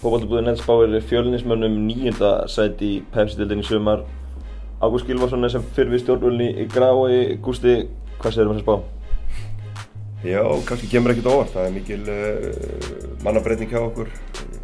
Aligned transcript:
Fókvaldabúðin 0.00 0.46
Nets 0.48 0.62
báir 0.64 0.94
fjölinismönnum 1.04 1.74
nýjunda 1.84 2.46
sæti 2.48 2.86
í 2.88 3.00
Pepsi-dildinni 3.12 3.66
sumar. 3.68 4.06
Ágúst 4.80 5.04
Gilvarsson 5.04 5.44
er 5.44 5.52
sem 5.52 5.64
fyrir 5.76 5.90
við 5.92 6.06
stjórnvölni 6.06 6.46
í 6.62 6.64
Grái. 6.72 7.36
Gústi, 7.44 7.74
hvað 8.16 8.32
segir 8.32 8.48
þú 8.48 8.54
um 8.54 8.56
þess 8.56 8.64
spá? 8.64 8.78
Já, 10.24 10.40
kannski 10.70 10.88
kemur 10.88 11.12
ekkert 11.12 11.28
óvart. 11.28 11.52
Það 11.52 11.68
er 11.68 11.74
mikil 11.74 12.00
uh, 12.08 13.10
mannabreitning 13.26 13.68
hjá 13.74 13.82
okkur 13.82 14.08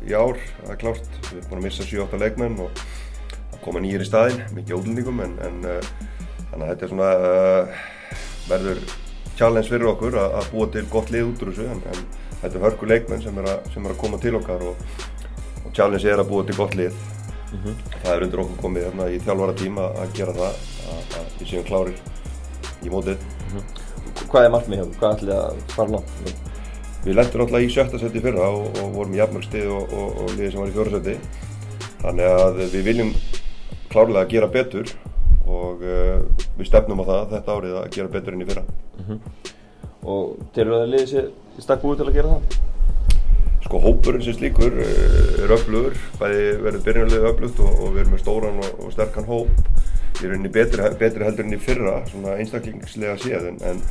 í 0.09 0.17
ár, 0.17 0.41
það 0.63 0.73
er 0.73 0.79
klárt. 0.81 1.11
Við 1.27 1.35
erum 1.35 1.51
búin 1.51 1.61
að 1.61 1.67
missa 1.67 1.89
7-8 1.91 2.21
leikmenn 2.23 2.57
og 2.65 2.81
að 3.51 3.59
koma 3.67 3.83
nýjir 3.85 4.07
í 4.07 4.09
staðinn, 4.09 4.41
mikið 4.57 4.79
ódlendingum 4.79 5.21
en, 5.27 5.35
en 5.51 5.59
uh, 5.69 5.91
þannig 6.55 6.63
að 6.63 6.71
þetta 6.71 6.89
er 6.89 6.95
svona 6.95 7.11
uh, 7.27 7.85
verður 8.49 8.81
challenge 9.37 9.69
fyrir 9.69 9.93
okkur 9.93 10.17
að, 10.17 10.39
að 10.41 10.49
búa 10.55 10.71
til 10.73 10.87
gott 10.97 11.13
lið 11.13 11.29
út 11.29 11.45
úr 11.45 11.53
þessu 11.53 11.69
en, 11.75 11.85
en 11.93 12.03
þetta 12.41 12.55
er 12.55 12.67
hörku 12.71 12.89
leikmenn 12.89 13.25
sem 13.27 13.43
er, 13.43 13.51
að, 13.53 13.71
sem 13.75 13.85
er 13.85 13.93
að 13.93 14.01
koma 14.01 14.23
til 14.23 14.33
okkar 14.41 14.65
og 14.73 14.89
challenge 15.77 16.09
er 16.09 16.23
að 16.23 16.31
búa 16.31 16.47
til 16.47 16.57
gott 16.57 16.75
lið 16.75 16.93
mm 17.53 17.59
-hmm. 17.63 17.75
það 18.03 18.13
er 18.15 18.23
undir 18.27 18.43
okkur 18.43 18.63
komið 18.63 18.85
hérna, 18.87 19.09
í 19.11 19.19
þjálfvara 19.25 19.55
tíma 19.63 19.89
að 20.03 20.13
gera 20.19 20.33
það 20.33 20.55
að, 20.93 21.27
við 21.39 21.49
séum 21.51 21.65
klárir 21.65 21.99
í 22.83 22.91
mótið 22.91 23.17
mm 23.17 23.59
-hmm. 23.59 23.85
Hvað 24.31 24.45
er 24.45 24.51
markmið 24.51 24.79
hjá? 24.79 24.87
Hvað 24.99 25.15
ætlið 25.17 25.35
að 25.37 25.57
fara 25.69 25.91
langt? 25.91 26.11
Við 27.05 27.15
lendum 27.15 27.41
alltaf 27.41 27.61
í 27.61 27.69
sjötta 27.71 27.99
seti 27.99 28.21
fyrra 28.21 28.49
og, 28.51 28.79
og 28.83 28.95
vorum 28.95 29.15
í 29.15 29.19
jafnmörgstið 29.21 29.67
og, 29.71 29.93
og, 29.93 30.09
og 30.23 30.31
liðið 30.31 30.53
sem 30.53 30.61
var 30.61 30.69
í 30.69 30.77
fjóra 30.77 30.91
seti 30.91 31.19
þannig 32.03 32.27
að 32.27 32.57
við 32.75 32.83
viljum 32.89 33.13
klárlega 33.91 34.25
að 34.25 34.33
gera 34.33 34.49
betur 34.49 34.87
og 35.47 35.83
uh, 35.83 36.19
við 36.59 36.67
stefnum 36.67 37.01
á 37.01 37.05
það 37.11 37.31
þetta 37.35 37.57
árið 37.57 37.77
að 37.81 37.91
gera 37.97 38.09
betur 38.09 38.35
enn 38.35 38.43
í 38.43 38.49
fyrra 38.49 38.65
mm 38.65 39.05
-hmm. 39.05 39.19
Og 40.07 40.37
til 40.55 40.67
að 40.71 40.89
liðið 40.91 41.09
sé 41.11 41.23
stakk 41.59 41.83
búið 41.83 41.97
til 41.99 42.09
að 42.09 42.15
gera 42.15 42.29
það? 42.29 42.76
Sko 43.67 43.81
hópurinn 43.83 44.23
sem 44.23 44.37
slíkur 44.37 44.77
uh, 44.79 45.45
er 45.45 45.53
öflugur, 45.57 45.97
bæði 46.21 46.43
verður 46.63 46.83
byrjunarlega 46.87 47.31
öflugt 47.33 47.63
og, 47.65 47.73
og 47.83 47.95
við 47.97 48.05
erum 48.05 48.13
með 48.15 48.21
stóran 48.23 48.61
og, 48.63 48.69
og 48.85 48.93
sterkan 48.95 49.27
hóp. 49.27 49.71
Erum 50.21 50.37
inn 50.39 50.49
í 50.49 50.53
betri, 50.55 50.85
betri 51.01 51.27
heldur 51.27 51.45
enn 51.45 51.57
í 51.57 51.59
fyrra 51.61 51.97
svona 52.09 52.37
einstaklingslega 52.41 53.17
séð 53.21 53.51
en, 53.51 53.59
en 53.67 53.83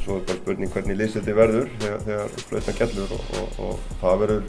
svo 0.00 0.16
er 0.16 0.24
bara 0.24 0.40
spurning 0.40 0.72
hvernig 0.72 0.98
liðstildi 0.98 1.34
verður 1.36 1.68
þegar, 1.82 2.00
þegar 2.06 2.32
flautan 2.48 2.78
gellur 2.80 3.14
og, 3.16 3.60
og, 3.66 3.84
það 4.00 4.24
verður 4.24 4.48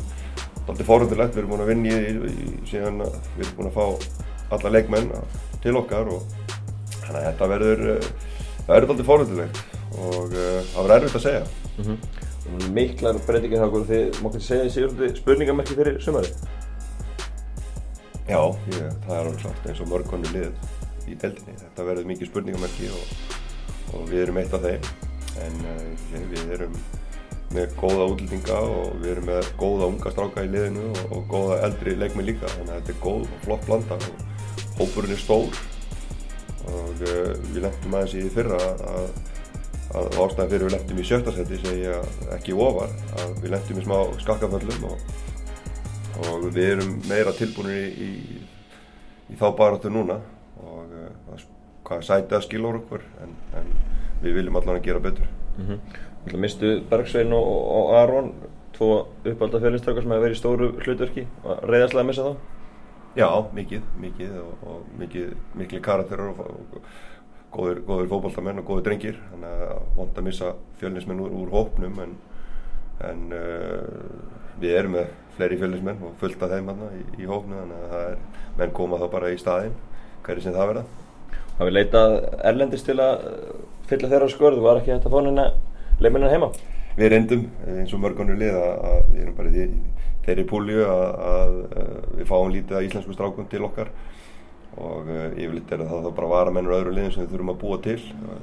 alltaf 0.62 0.88
fórhundilegt, 0.88 1.36
við 1.36 1.44
erum 1.44 1.52
búin 1.52 1.66
að 1.66 1.72
vinna 1.74 2.00
í, 2.00 2.32
í 2.32 2.56
síðan 2.70 3.04
við 3.04 3.44
erum 3.44 3.60
búin 3.60 3.72
að 3.72 3.78
fá 3.78 4.56
alla 4.56 4.74
leikmenn 4.78 5.12
til 5.64 5.76
okkar 5.82 6.12
og 6.16 6.34
þannig 7.02 7.20
að 7.20 7.28
þetta 7.28 7.52
verður 7.56 7.86
það 7.92 8.74
verður 8.74 8.96
alltaf 8.96 9.12
fórhundilegt 9.12 9.64
og 9.92 10.32
uh, 10.32 10.60
það 10.72 10.82
verður 10.82 10.98
erfitt 10.98 11.20
að 11.20 11.26
segja. 11.28 11.46
Mm 11.76 11.86
-hmm. 11.86 12.21
Miklar 12.74 13.20
breytingir 13.28 13.62
þá 13.62 13.84
þið 13.92 14.22
má 14.22 14.32
ekki 14.32 14.44
segja 14.46 14.68
þessi 14.68 15.14
spurningamerki 15.22 15.78
fyrir 15.78 16.00
sumari 16.02 16.32
Já, 18.32 18.40
ég, 18.72 18.86
það 19.04 19.16
er 19.16 19.20
alveg 19.20 19.42
klart 19.42 19.66
eins 19.68 19.80
og 19.84 19.90
mörgkonni 19.92 20.30
lið 20.32 20.52
í 21.10 21.16
deldinni 21.20 21.58
þetta 21.60 21.86
verður 21.88 22.10
mikið 22.12 22.30
spurningamerki 22.30 22.90
og, 22.96 23.16
og 23.98 24.06
við 24.08 24.26
erum 24.26 24.40
eitt 24.42 24.54
af 24.56 24.66
þeim. 24.66 24.86
En 25.42 25.58
uh, 25.68 26.22
við 26.32 26.54
erum 26.56 26.78
með 27.52 27.74
góða 27.80 28.06
útlýtinga 28.14 28.60
og 28.72 28.94
við 29.02 29.12
erum 29.16 29.28
með 29.28 29.50
góða 29.60 29.90
unga 29.92 30.14
stráka 30.14 30.46
í 30.46 30.52
liðinu 30.54 30.86
og, 30.92 31.02
og 31.18 31.26
góða 31.34 31.60
eldri 31.68 31.98
leikmi 31.98 32.28
líka. 32.30 32.52
Þannig 32.56 32.72
að 32.72 32.80
þetta 32.80 32.96
er 32.96 33.02
góð 33.04 33.26
og 33.26 33.44
flott 33.48 33.68
blanda 33.68 34.00
og 34.00 34.80
hópurinn 34.80 35.16
er 35.18 35.24
stór. 35.26 35.62
Og 36.72 37.04
uh, 37.04 37.34
við 37.50 37.62
lendum 37.66 37.98
aðeins 37.98 38.16
í 38.16 38.24
því 38.24 38.34
fyrra 38.38 38.62
að, 38.70 39.12
að 39.92 40.20
ástæðan 40.24 40.52
fyrir 40.52 40.68
við 40.68 40.76
lendum 40.76 41.02
í 41.02 41.08
sjöttasetti 41.08 41.60
segja 41.62 41.98
ekki 42.38 42.56
ofar 42.56 42.94
að 43.20 43.34
við 43.42 43.54
lendum 43.56 43.82
í 43.82 43.86
smá 43.86 43.98
skakkaföllum 44.24 44.86
og, 44.92 45.04
og 46.28 46.46
við 46.48 46.70
erum 46.76 46.94
meira 47.10 47.34
tilbúinir 47.36 47.82
í, 47.82 48.08
í, 48.08 49.34
í 49.34 49.40
þá 49.40 49.50
baráttu 49.58 49.92
núna 49.92 50.22
og 50.62 50.96
uh, 50.96 51.44
hvað 51.88 52.08
sætið 52.08 52.38
að 52.38 52.48
skilur 52.48 52.80
okkur 52.82 53.04
en, 53.26 53.36
en 53.60 53.76
við 54.22 54.40
viljum 54.40 54.62
allan 54.62 54.80
að 54.80 54.88
gera 54.88 55.04
betur 55.04 55.28
mm 55.58 55.68
-hmm. 55.68 56.38
Mistu 56.38 56.82
Bergsvein 56.90 57.34
og, 57.34 57.48
og 57.78 57.96
Aron 57.98 58.34
tvo 58.78 59.08
uppvalda 59.26 59.60
fjölinstrákar 59.60 60.04
sem 60.04 60.12
hefur 60.12 60.24
verið 60.26 60.36
í 60.36 60.40
stóru 60.40 60.68
hlutverki 60.82 61.28
og 61.44 61.64
reyðarslega 61.70 62.02
að 62.02 62.08
missa 62.08 62.24
þá? 62.24 62.36
Já, 63.16 63.28
mikið, 63.54 63.82
mikið 64.00 64.36
og, 64.40 64.54
og 64.64 64.84
mikið, 65.00 65.34
mikið 65.60 65.82
karakterar 65.82 66.30
og, 66.32 66.40
og 66.40 66.82
góður, 67.52 67.82
góður 67.88 68.10
fókbaltamenn 68.12 68.62
og 68.62 68.68
góður 68.70 68.86
drengir. 68.88 69.20
Þannig 69.32 69.64
að 69.68 69.82
vond 69.98 70.18
að 70.20 70.28
missa 70.28 70.54
fjölinsmenn 70.82 71.24
úr, 71.24 71.36
úr 71.42 71.54
hópnum 71.56 72.00
en, 72.06 72.16
en 73.10 73.24
uh, 73.36 74.58
við 74.62 74.78
erum 74.80 74.98
með 74.98 75.14
fleiri 75.38 75.60
fjölinsmenn 75.62 76.02
og 76.06 76.18
fullt 76.22 76.44
af 76.44 76.52
þeim 76.54 76.72
í, 76.72 77.04
í 77.24 77.30
hópnu 77.30 77.60
þannig 77.60 77.78
að 77.86 77.94
það 77.94 78.10
er 78.10 78.20
menn 78.60 78.76
koma 78.76 79.00
þá 79.02 79.08
bara 79.14 79.32
í 79.32 79.40
staðinn 79.40 79.78
hverju 80.26 80.46
sem 80.46 80.56
það 80.56 80.74
verða. 80.74 80.86
Það 81.58 81.70
við 81.70 81.76
leitað 81.78 82.18
erlendist 82.52 82.88
til 82.90 82.98
að 83.02 83.26
fylla 83.90 84.12
þeirra 84.12 84.30
skorð 84.32 84.62
var 84.64 84.82
ekki 84.82 85.00
fá 85.04 85.18
henni 85.20 85.48
leiminnir 86.02 86.34
heima? 86.34 86.52
Við 86.98 87.12
reyndum 87.14 87.44
eins 87.72 87.94
og 87.96 88.02
mörgunni 88.04 88.36
lið 88.40 88.58
að, 88.60 89.04
við 89.12 89.22
erum 89.24 89.36
bara 89.38 89.52
í 89.52 89.68
þeirri 90.26 90.46
púlju 90.50 90.82
að, 90.86 91.06
að, 91.32 91.54
að 91.82 91.92
við 92.18 92.28
fáum 92.30 92.52
lítið 92.54 92.78
að 92.78 92.88
íslensku 92.88 93.16
strákum 93.16 93.48
til 93.52 93.64
okkar 93.68 93.92
og 94.80 95.10
uh, 95.12 95.28
yfirleitt 95.36 95.72
er 95.76 95.84
það 95.90 96.08
bara 96.16 96.32
varamennur 96.32 96.78
öðru 96.78 96.96
liðin 96.96 97.12
sem 97.12 97.26
við 97.26 97.34
þurfum 97.34 97.54
að 97.54 97.62
búa 97.64 97.78
til 97.84 97.98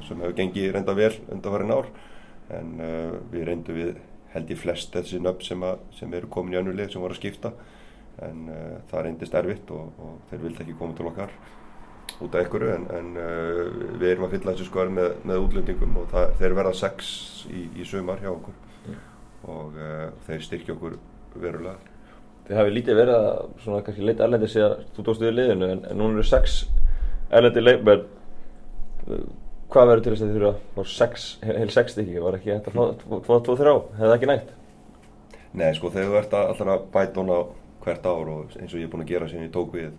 sem 0.05 0.21
hefur 0.21 0.37
gengið 0.37 0.73
reynda 0.75 0.95
vel 0.99 1.15
undan 1.33 1.55
farin 1.55 1.75
ár. 1.75 1.91
En 2.59 2.75
uh, 2.81 3.17
við 3.33 3.47
reyndum 3.49 3.79
við 3.79 3.95
held 4.35 4.53
í 4.53 4.59
flest 4.61 4.93
þessi 4.93 5.21
nöfn 5.25 5.47
sem, 5.47 5.65
sem 5.97 6.15
eru 6.19 6.29
komin 6.33 6.57
í 6.57 6.61
önnu 6.61 6.75
lið 6.77 6.93
sem 6.93 7.05
voru 7.05 7.17
að 7.17 7.23
skipta. 7.23 7.55
En 8.25 8.45
uh, 8.53 8.77
það 8.91 9.07
reyndist 9.07 9.39
erfitt 9.41 9.73
og, 9.73 9.93
og 10.05 10.21
þeir 10.31 10.45
vildi 10.45 10.65
ekki 10.67 10.79
koma 10.79 10.97
til 10.99 11.09
okkar 11.09 11.35
út 12.19 12.35
af 12.35 12.41
einhverju. 12.43 12.73
En, 12.77 12.89
en 12.99 13.13
uh, 13.17 13.65
við 13.97 14.09
erum 14.13 14.29
að 14.29 14.37
fylla 14.37 14.55
þessu 14.55 14.69
skoðar 14.69 14.97
með, 15.01 15.13
með 15.31 15.45
útlendingum 15.47 16.01
og 16.03 16.11
það, 16.13 16.35
þeir 16.43 16.59
verða 16.61 16.79
sex 16.85 17.13
í, 17.49 17.69
í 17.79 17.89
sumar 17.89 18.21
hjá 18.25 18.33
okkur. 18.35 18.65
Og 19.49 19.77
þeir 20.27 20.43
styrkja 20.45 20.75
okkur 20.75 20.97
verulega. 21.39 21.79
Þið 22.49 22.57
hafið 22.57 22.77
lítið 22.79 22.99
verið 23.03 23.19
að 23.19 23.41
svona 23.65 23.83
kannski 23.85 24.07
leita 24.09 24.25
erlendi 24.25 24.49
síðan 24.49 24.87
þú 24.97 25.05
tókst 25.05 25.25
við 25.25 25.35
liðinu 25.37 25.69
en, 25.75 25.83
en 25.85 26.01
núna 26.01 26.17
eru 26.17 26.25
sex 26.25 26.63
erlendi 27.29 27.65
leikmenn. 27.65 28.07
Hvað 29.69 29.91
verður 29.91 30.05
til 30.05 30.13
þess 30.15 30.25
að 30.25 30.31
þið 30.31 30.39
þurfa 30.39 30.53
að 30.55 30.61
fá 30.79 30.93
sex, 30.95 31.27
heil 31.45 31.71
sex 31.75 31.93
stykki, 31.93 32.23
var 32.25 32.39
ekki 32.39 32.55
þetta 32.55 32.73
tvo, 32.73 33.19
tvo, 33.27 33.57
þrjá, 33.59 33.75
hefði 33.99 34.09
það 34.09 34.15
ekki 34.17 34.31
nægt? 34.31 34.55
Nei 35.61 35.69
sko 35.77 35.91
þegar 35.93 36.09
þú 36.09 36.19
ert 36.23 36.37
alltaf 36.39 36.73
að 36.73 36.87
bæta 36.95 37.21
hona 37.21 37.39
hvert 37.85 38.09
ár 38.09 38.33
og 38.33 38.57
eins 38.57 38.73
og 38.73 38.81
ég 38.81 38.89
er 38.89 38.93
búin 38.93 39.05
að 39.05 39.13
gera 39.13 39.29
sem 39.29 39.45
ég 39.45 39.53
tók 39.53 39.73
við 39.77 39.93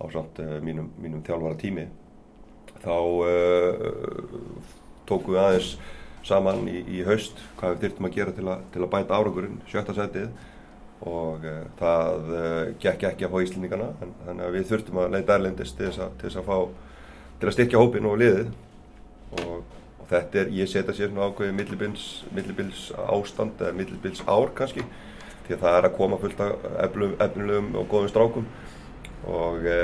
á 0.00 0.04
samt 0.12 0.40
uh, 0.42 0.56
mínum, 0.64 0.88
mínum 1.00 1.22
þjálfara 1.24 1.58
tími 1.60 1.86
þá 2.84 2.96
uh, 3.24 3.84
tókum 5.08 5.34
við 5.34 5.42
aðeins 5.42 5.74
saman 6.24 6.64
í, 6.68 6.80
í 6.98 7.04
haust 7.06 7.40
hvað 7.58 7.74
við 7.74 7.84
þurftum 7.84 8.08
að 8.08 8.16
gera 8.18 8.34
til, 8.36 8.48
a, 8.48 8.56
til 8.72 8.82
að 8.82 8.92
bæta 8.94 9.18
árangurinn 9.18 9.60
sjötta 9.70 9.96
setið 9.96 10.30
og 11.04 11.44
uh, 11.44 11.62
það 11.78 12.32
gekk 12.80 13.06
ekki 13.10 13.26
að 13.26 13.34
fá 13.34 13.44
íslendingana 13.44 13.92
en, 14.02 14.12
þannig 14.24 14.46
að 14.46 14.58
við 14.58 14.68
þurftum 14.70 15.00
að 15.02 15.14
leita 15.16 15.38
erlendist 15.38 15.76
til 15.78 15.88
þess 15.90 16.04
að, 16.06 16.18
til 16.20 16.28
þess 16.30 16.40
að 16.40 16.50
fá 16.50 16.58
til 17.40 17.50
að 17.50 17.56
styrkja 17.56 17.80
hópin 17.80 18.08
og 18.08 18.20
liðið. 18.20 18.52
Og, 19.42 19.56
og 20.00 20.06
þetta 20.10 20.40
er, 20.42 20.52
ég 20.54 20.70
setja 20.70 20.94
sér 20.96 21.10
svona 21.10 21.28
ákveði 21.28 21.56
millibils, 21.58 22.86
ástand 22.94 23.60
eða 23.60 23.76
millibils 23.76 24.22
ár 24.24 24.52
kannski 24.56 24.84
því 25.44 25.56
að 25.56 25.64
það 25.64 25.78
er 25.78 25.88
að 25.88 25.96
koma 25.98 26.20
fullt 26.22 26.40
af 26.40 26.66
efnulegum 26.86 27.74
og 27.80 27.90
góðum 27.90 28.12
strákum. 28.12 28.46
Og 29.24 29.64
e, 29.68 29.76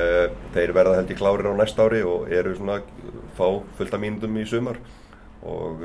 þeir 0.55 0.73
verða 0.77 0.99
held 0.99 1.13
í 1.13 1.17
klárir 1.17 1.49
á 1.49 1.55
næst 1.57 1.79
ári 1.81 2.01
og 2.05 2.29
eru 2.33 2.55
svona 2.57 2.79
fá 3.37 3.47
fullt 3.77 3.97
af 3.97 4.01
mínundum 4.01 4.37
í 4.41 4.47
sumar. 4.49 4.81
Og 5.41 5.85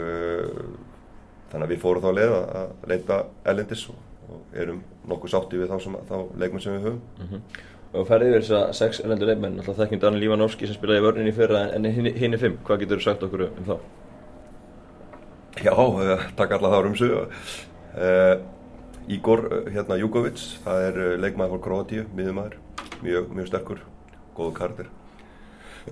þannig 1.52 1.66
að 1.66 1.72
við 1.72 1.84
fórum 1.84 2.04
þá 2.04 2.10
að 2.12 2.90
leita 2.92 3.20
ellendis 3.48 3.86
og, 3.92 4.00
og 4.30 4.58
erum 4.62 4.82
nokkuð 5.08 5.34
sátti 5.34 5.62
við 5.62 5.72
þá, 5.72 5.78
sem, 5.84 5.98
þá 6.10 6.16
leikmenn 6.42 6.64
sem 6.64 6.78
við 6.78 6.88
höfum 6.90 7.02
mm 7.20 7.32
-hmm. 7.32 7.64
Og 7.96 8.08
ferðið 8.08 8.30
yfir 8.30 8.42
þess 8.42 8.56
að 8.58 8.74
sex 8.76 9.00
ellendur 9.00 9.28
leikmenn 9.28 9.60
alltaf 9.60 9.78
þekkjum 9.78 10.00
Daniel 10.00 10.22
Lívanovski 10.22 10.68
sem 10.68 10.76
spilaði 10.76 11.00
í 11.00 11.04
vörninni 11.06 11.32
fyrra 11.32 11.62
en 11.76 11.86
hinn 11.86 12.34
er 12.34 12.40
fimm, 12.40 12.58
hvað 12.66 12.80
getur 12.80 13.00
þú 13.00 13.04
sagt 13.04 13.24
okkur 13.24 13.42
um 13.46 13.66
þá? 13.70 13.78
Já, 15.64 15.72
e, 15.72 16.18
takk 16.36 16.52
alla 16.52 16.70
þá 16.70 16.86
um 16.86 16.96
sig 16.96 17.12
Ígor 19.08 19.70
hérna 19.70 20.00
Júkovic, 20.02 20.42
það 20.66 20.84
er 20.84 21.18
leikmæður 21.22 21.52
fór 21.52 21.62
Kroatíu, 21.62 22.06
miðumæður 22.18 22.56
mjög, 23.06 23.28
mjög 23.38 23.50
sterkur, 23.50 23.82
góðu 24.36 24.54
kardir. 24.58 24.88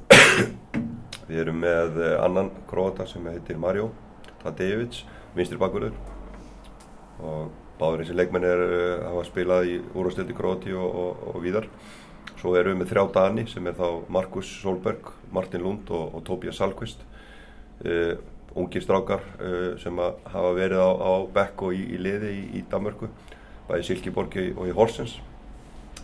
Við 1.30 1.42
erum 1.44 1.60
með 1.62 2.00
eh, 2.02 2.16
annan 2.24 2.50
króta 2.70 3.06
sem 3.08 3.26
heitir 3.30 3.60
Mario 3.62 3.92
Tadejevic, 4.42 5.04
vinstri 5.38 5.60
bakverður 5.62 5.94
og 7.24 7.52
báður 7.84 8.04
þessi 8.04 8.16
leikmenn 8.18 8.48
er 8.48 8.64
að 8.64 8.76
eh, 8.78 9.06
hafa 9.10 9.24
spilað 9.28 9.70
í 9.70 9.78
úrvastildi 9.92 10.36
Króti 10.38 10.76
og, 10.78 11.00
og, 11.04 11.24
og 11.34 11.42
víðar. 11.44 11.68
Svo 12.40 12.56
erum 12.60 12.76
við 12.76 12.82
með 12.82 12.92
þrjá 12.92 13.04
Dani 13.16 13.46
sem 13.52 13.68
er 13.68 13.76
þá 13.78 13.88
Markus 14.12 14.52
Solberg, 14.62 15.12
Martin 15.36 15.64
Lund 15.64 15.92
og, 15.92 16.16
og 16.16 16.24
Tobias 16.28 16.60
Salkvist. 16.60 17.04
Uh, 17.84 18.16
ungir 18.56 18.84
strákar 18.86 19.24
uh, 19.42 19.74
sem 19.82 19.98
hafa 19.98 20.52
verið 20.56 20.80
á, 20.80 20.92
á 20.94 21.12
Bekk 21.36 21.66
og 21.68 21.76
í, 21.76 21.82
í 21.96 22.00
liði 22.00 22.30
í, 22.38 22.44
í 22.60 22.64
Danmörku, 22.72 23.10
bæði 23.68 23.88
Silkeborg 23.90 24.38
og 24.54 24.70
í 24.70 24.76
Horsens 24.78 25.18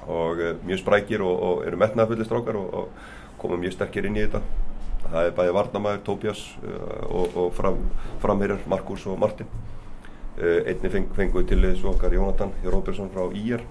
og 0.09 0.41
uh, 0.41 0.55
mjög 0.65 0.81
sprækir 0.81 1.23
og, 1.23 1.35
og 1.45 1.61
eru 1.69 1.79
metnaðafulli 1.79 2.27
strákar 2.27 2.57
og, 2.59 2.73
og 2.81 3.37
koma 3.39 3.59
mjög 3.61 3.77
sterkir 3.77 4.09
inn 4.09 4.17
í 4.17 4.25
þetta 4.25 4.41
það 5.05 5.29
er 5.29 5.35
bæði 5.37 5.55
Varnamæður, 5.55 6.17
uh, 6.25 6.83
og, 7.21 7.37
og 7.45 7.53
fram, 7.55 7.79
framherjar 8.25 8.65
Markus 8.73 9.05
og 9.07 9.21
Martin 9.21 9.47
einni 10.37 10.89
feng, 10.93 11.09
fenguð 11.15 11.47
til 11.49 11.61
þessu 11.63 11.89
okkar 11.91 12.13
Jónatan 12.15 12.53
Róbersson 12.63 13.09
frá 13.11 13.25
Íjar 13.35 13.65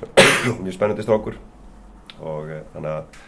mjög 0.62 0.74
spennandi 0.74 1.04
strákur. 1.04 1.36
Og 2.20 2.50
uh, 2.50 2.62
þannig 2.74 2.94
að 2.94 3.20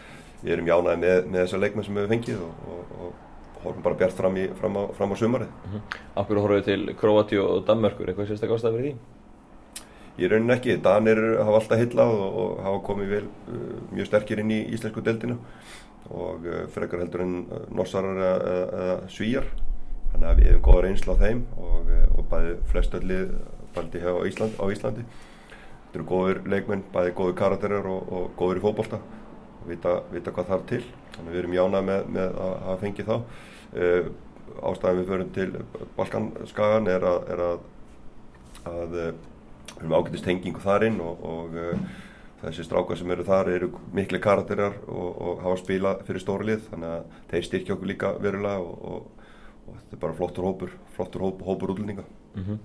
við 0.43 0.55
erum 0.55 0.69
jánaði 0.69 1.01
með, 1.03 1.27
með 1.31 1.45
þessa 1.45 1.61
leikmenn 1.61 1.87
sem 1.87 1.99
við 1.99 2.09
fengið 2.11 2.41
og 2.43 3.11
horfum 3.63 3.83
bara 3.85 3.99
bjart 4.01 4.15
fram, 4.17 4.37
í, 4.37 4.47
fram, 4.59 4.75
á, 4.75 4.83
fram 4.97 5.13
á 5.13 5.15
sumarið. 5.15 5.51
Mm 5.51 5.73
-hmm. 5.73 5.99
Akkur 6.21 6.39
horfum 6.41 6.57
við 6.57 6.65
til 6.65 6.95
Kroati 6.99 7.37
og 7.39 7.65
Danmörkur, 7.67 8.09
eitthvað 8.09 8.27
sérstaklega 8.27 8.57
ástæði 8.59 8.77
fyrir 8.77 8.91
því? 8.91 8.97
Ég 10.19 10.29
raunin 10.31 10.53
ekki, 10.53 10.77
Danir 10.77 11.19
hafa 11.39 11.55
alltaf 11.57 11.79
hillað 11.79 12.09
og, 12.13 12.35
og 12.41 12.63
hafa 12.63 12.79
komið 12.85 13.07
vel 13.09 13.23
uh, 13.23 13.79
mjög 13.91 14.05
sterkir 14.05 14.39
inn 14.39 14.51
í 14.51 14.59
íslensku 14.75 15.01
deildinu 15.01 15.37
og 16.11 16.45
uh, 16.45 16.67
frekar 16.69 16.99
heldur 16.99 17.21
en 17.21 17.45
norsarar 17.71 18.17
eða, 18.17 18.67
eða 18.73 19.09
svíjar 19.09 19.47
þannig 20.13 20.29
að 20.29 20.39
við 20.39 20.49
hefum 20.49 20.63
góða 20.67 20.83
reynsla 20.85 21.15
á 21.17 21.21
þeim 21.23 21.43
og, 21.57 21.91
uh, 21.91 22.05
og 22.17 22.27
bæði 22.31 22.55
flestöldið 22.71 23.33
bæði 23.73 24.03
á, 24.05 24.13
Ísland, 24.29 24.59
á 24.61 24.65
Íslandi. 24.69 25.05
Þetta 25.83 25.99
eru 25.99 26.05
góður 26.09 26.41
leikmenn, 26.49 26.85
bæði 26.93 27.15
góður 27.17 27.35
karakterar 27.41 27.89
og, 27.89 28.13
og 28.13 28.29
góður 28.37 28.61
í 28.61 28.63
fókbólta 28.63 29.01
og 29.01 29.65
vita, 29.69 29.97
vita 30.13 30.33
hvað 30.35 30.53
þarf 30.53 30.69
til. 30.69 30.83
Þannig 31.15 31.27
að 31.27 31.33
við 31.33 31.41
erum 31.41 31.57
jánað 31.57 31.89
með, 31.89 32.07
með 32.17 32.39
að 32.45 32.55
hafa 32.67 32.79
fengið 32.85 33.11
þá. 33.11 33.17
Uh, 33.73 34.13
ástæðan 34.69 34.99
við 34.99 35.11
förum 35.11 35.29
til 35.33 35.49
Balkanskagan 35.97 36.89
er 36.91 37.05
að, 37.09 37.19
er 37.33 37.43
að, 37.47 37.67
að 38.69 38.81
við 38.93 39.05
erum 39.79 39.95
ágætist 39.97 40.27
hengingu 40.29 40.61
þar 40.63 40.87
inn 40.89 40.99
og, 41.01 41.23
og 41.25 41.55
uh, 41.57 42.01
þessi 42.43 42.65
strákar 42.67 42.99
sem 42.99 43.11
eru 43.15 43.25
þar 43.25 43.49
eru 43.53 43.69
miklu 43.95 44.19
karakterar 44.21 44.75
og 44.91 45.41
hafa 45.43 45.57
spila 45.61 45.93
fyrir 46.03 46.23
stórlið 46.23 46.65
þannig 46.69 46.95
að 46.97 47.19
þeir 47.31 47.45
styrkja 47.47 47.75
okkur 47.77 47.91
líka 47.93 48.11
verulega 48.19 48.65
og, 48.65 49.05
og 49.67 49.77
þetta 49.77 49.95
er 49.97 50.01
bara 50.01 50.17
flottur 50.17 50.47
hópur 50.47 50.73
flottur 50.95 51.25
hóp, 51.25 51.41
hópur 51.41 51.75
útlendinga 51.75 52.03
mm 52.35 52.43
-hmm. 52.43 52.57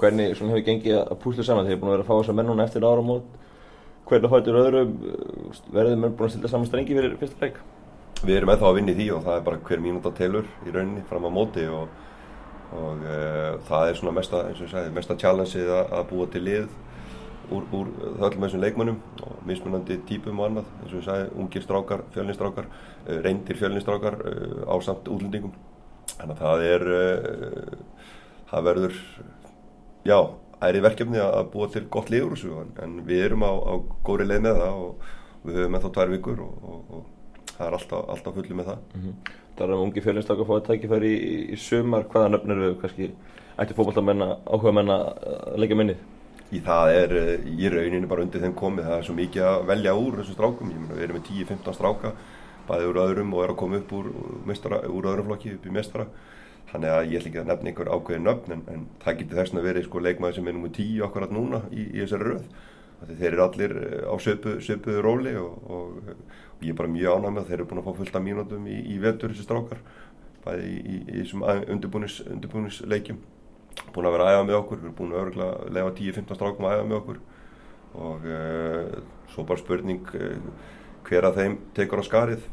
Hvernig 0.00 0.36
hefur 0.36 0.64
gengið 0.64 0.96
að 0.96 1.18
púsla 1.20 1.44
saman 1.44 1.66
þegar 1.66 1.76
þið 1.76 1.76
er 1.76 1.80
búin 1.80 1.90
að 1.90 1.96
vera 1.96 2.02
að 2.02 2.08
fá 2.08 2.18
þess 2.20 2.30
að 2.30 2.36
mennuna 2.36 2.64
eftir 2.64 2.84
ára 2.84 3.02
mót 3.02 3.24
hvernig 4.06 4.30
hættur 4.30 4.60
öðrum 4.60 4.92
verður 5.72 5.96
þið 5.96 6.16
búin 6.16 6.28
að 6.28 6.30
stilla 6.30 6.48
saman 6.48 6.66
strengi 6.66 6.94
fyrir 6.94 7.16
fyrsta 7.16 7.44
leik? 7.44 7.56
Við 8.24 8.36
erum 8.36 8.50
ennþá 8.50 8.66
að 8.68 8.74
vinna 8.74 8.92
í 8.92 8.94
því 8.94 9.10
og 9.14 9.24
það 9.24 9.36
er 9.36 9.44
bara 9.44 9.56
hver 9.56 9.80
mínúta 9.80 10.10
telur 10.12 10.46
í 10.66 10.70
rauninni 10.70 11.02
fram 11.08 11.24
á 11.24 11.30
móti 11.30 11.66
og 11.68 11.88
og 12.70 13.02
uh, 13.02 13.58
það 13.66 13.88
er 13.88 13.98
svona 13.98 14.14
mesta, 14.14 14.44
eins 14.46 14.60
og 14.60 14.68
ég 14.68 14.72
sagði, 14.74 14.92
mesta 14.94 15.16
challengeið 15.18 15.72
að, 15.74 15.96
að 15.98 16.04
búa 16.12 16.26
til 16.30 16.42
lið 16.46 16.68
úr, 17.50 17.64
úr 17.74 17.90
öllum 18.12 18.46
þessum 18.46 18.62
leikmönnum 18.62 19.00
og 19.26 19.40
mismunandi 19.48 19.98
típum 20.06 20.38
og 20.38 20.50
annað, 20.50 20.70
eins 20.78 20.92
og 20.92 21.00
ég 21.00 21.08
sagði, 21.08 21.32
ungir 21.42 21.66
strákar, 21.66 22.04
fjölnistrákar, 22.14 22.70
uh, 22.70 23.16
reyndir 23.26 23.58
fjölnistrákar 23.58 24.20
uh, 24.22 24.62
á 24.70 24.74
samt 24.86 25.10
útlendingum. 25.10 25.54
Þannig 26.20 26.36
að 26.36 26.42
það 26.44 26.64
er, 26.68 26.86
það 28.50 28.66
verður, 28.70 28.96
já, 30.06 30.18
æri 30.68 30.84
verkefni 30.84 31.22
að 31.24 31.46
búa 31.54 31.70
til 31.72 31.86
gott 31.92 32.12
lið 32.12 32.26
úr 32.26 32.36
þessu 32.36 32.56
en, 32.60 32.72
en 32.84 32.96
við 33.08 33.26
erum 33.30 33.46
á, 33.48 33.52
á 33.56 33.74
góri 34.04 34.28
leið 34.28 34.44
með 34.46 34.60
það 34.60 34.82
og 34.84 35.12
við 35.46 35.60
höfum 35.62 35.76
með 35.76 35.86
þá 35.86 35.92
tvær 35.96 36.14
vikur 36.14 36.42
og, 36.44 36.64
og, 36.74 36.96
og 36.98 37.54
það 37.54 37.66
er 37.66 37.78
alltaf, 37.78 38.10
alltaf 38.14 38.36
fullið 38.36 38.58
með 38.60 38.72
það. 38.72 38.82
Mm 38.92 39.06
-hmm 39.06 39.38
það 39.60 39.68
er 39.68 39.76
um 39.76 39.82
ungi 39.84 40.00
fjölinstak 40.04 40.40
að 40.40 40.48
fá 40.48 40.54
að 40.56 40.66
tækifæri 40.70 41.10
í, 41.12 41.18
í, 41.20 41.36
í 41.52 41.58
sumar, 41.60 42.06
hvaða 42.08 42.32
nöfnir 42.32 42.62
við 42.62 42.74
kannski 42.80 43.10
ætti 43.60 43.76
fókbaltamenn 43.76 44.24
að 44.24 44.32
áhuga 44.48 44.72
menn 44.78 44.92
að 44.94 45.02
leggja 45.60 45.76
minnið? 45.76 46.04
Í 46.50 46.60
það 46.66 46.92
er 46.96 47.12
í 47.44 47.70
rauninu 47.70 48.08
bara 48.10 48.24
undir 48.24 48.42
þeim 48.42 48.54
komið, 48.58 48.88
það 48.88 48.96
er 48.96 49.06
svo 49.06 49.16
mikið 49.18 49.48
að 49.50 49.66
velja 49.68 49.96
úr 50.00 50.16
þessum 50.18 50.38
strákum, 50.38 50.72
ég 50.72 50.80
meina 50.80 50.96
við 50.96 51.06
erum 51.06 51.18
með 51.18 51.28
10-15 51.28 51.76
stráka, 51.76 52.14
bæðið 52.70 52.90
úr 52.90 53.00
öðrum 53.04 53.36
og 53.36 53.44
er 53.44 53.54
að 53.54 53.60
koma 53.62 53.80
upp 53.80 53.94
úr, 53.98 54.10
mestara, 54.48 54.82
úr 54.88 55.08
öðrum 55.12 55.30
flokki 55.30 55.54
upp 55.56 55.66
í 55.66 55.74
mestara, 55.74 56.06
þannig 56.70 56.94
að 56.96 57.06
ég 57.10 57.20
ætla 57.20 57.30
ekki 57.30 57.40
að 57.42 57.48
nefna 57.50 57.72
einhver 57.72 57.92
ákveðin 57.94 58.28
nöfn 58.28 58.56
en, 58.56 58.66
en 58.70 58.84
það 59.04 59.18
getur 59.22 59.40
þess 59.40 59.56
að 59.56 59.66
vera 59.68 59.86
sko, 59.86 60.04
leikmaði 60.06 60.38
sem 60.38 60.50
er 60.50 60.56
nummið 60.56 60.76
10 60.78 61.06
akkurat 61.08 61.34
núna 61.34 61.64
í, 61.70 61.86
í 61.88 62.04
þessari 62.04 62.28
röð, 62.28 62.46
þeir 63.10 63.30
eru 63.32 63.44
allir 63.46 63.74
á 64.06 64.14
söpuðu 64.20 64.62
söpu 64.64 65.00
róli 65.02 65.34
og, 65.40 65.66
og, 65.66 66.14
ég 66.60 66.74
er 66.74 66.78
bara 66.78 66.92
mjög 66.92 67.16
ánæg 67.16 67.34
með 67.34 67.42
að 67.42 67.50
þeir 67.50 67.58
eru 67.58 67.68
búin 67.70 67.80
að 67.80 67.86
fá 67.88 67.98
fullt 67.98 68.16
af 68.18 68.24
mínútum 68.24 68.66
í, 68.68 68.78
í 68.92 68.96
vetur 69.00 69.32
þessi 69.32 69.46
strákar 69.46 69.78
bæði 70.44 70.72
í, 70.76 70.98
í 71.00 71.22
þessum 71.22 71.44
undirbúnisleikjum 71.74 73.20
búin 73.94 74.08
að 74.08 74.16
vera 74.16 74.26
að 74.26 74.36
æfa 74.36 74.46
með 74.46 74.58
okkur 74.58 74.80
við 74.80 74.86
erum 74.86 74.96
búin 74.98 75.14
að 75.14 75.22
örgulega 75.24 75.72
lefa 75.76 75.92
10-15 75.98 76.38
strákum 76.38 76.66
að 76.68 76.76
æfa 76.76 76.86
með 76.88 76.98
okkur. 77.00 77.20
Og 78.00 78.26
uh, 78.30 78.96
svo 79.32 79.44
bara 79.48 79.62
spurning 79.62 80.12
uh, 80.14 80.66
hver 81.08 81.26
að 81.26 81.40
þeim 81.40 81.56
tekur 81.76 82.02
á 82.02 82.04
skarið 82.06 82.48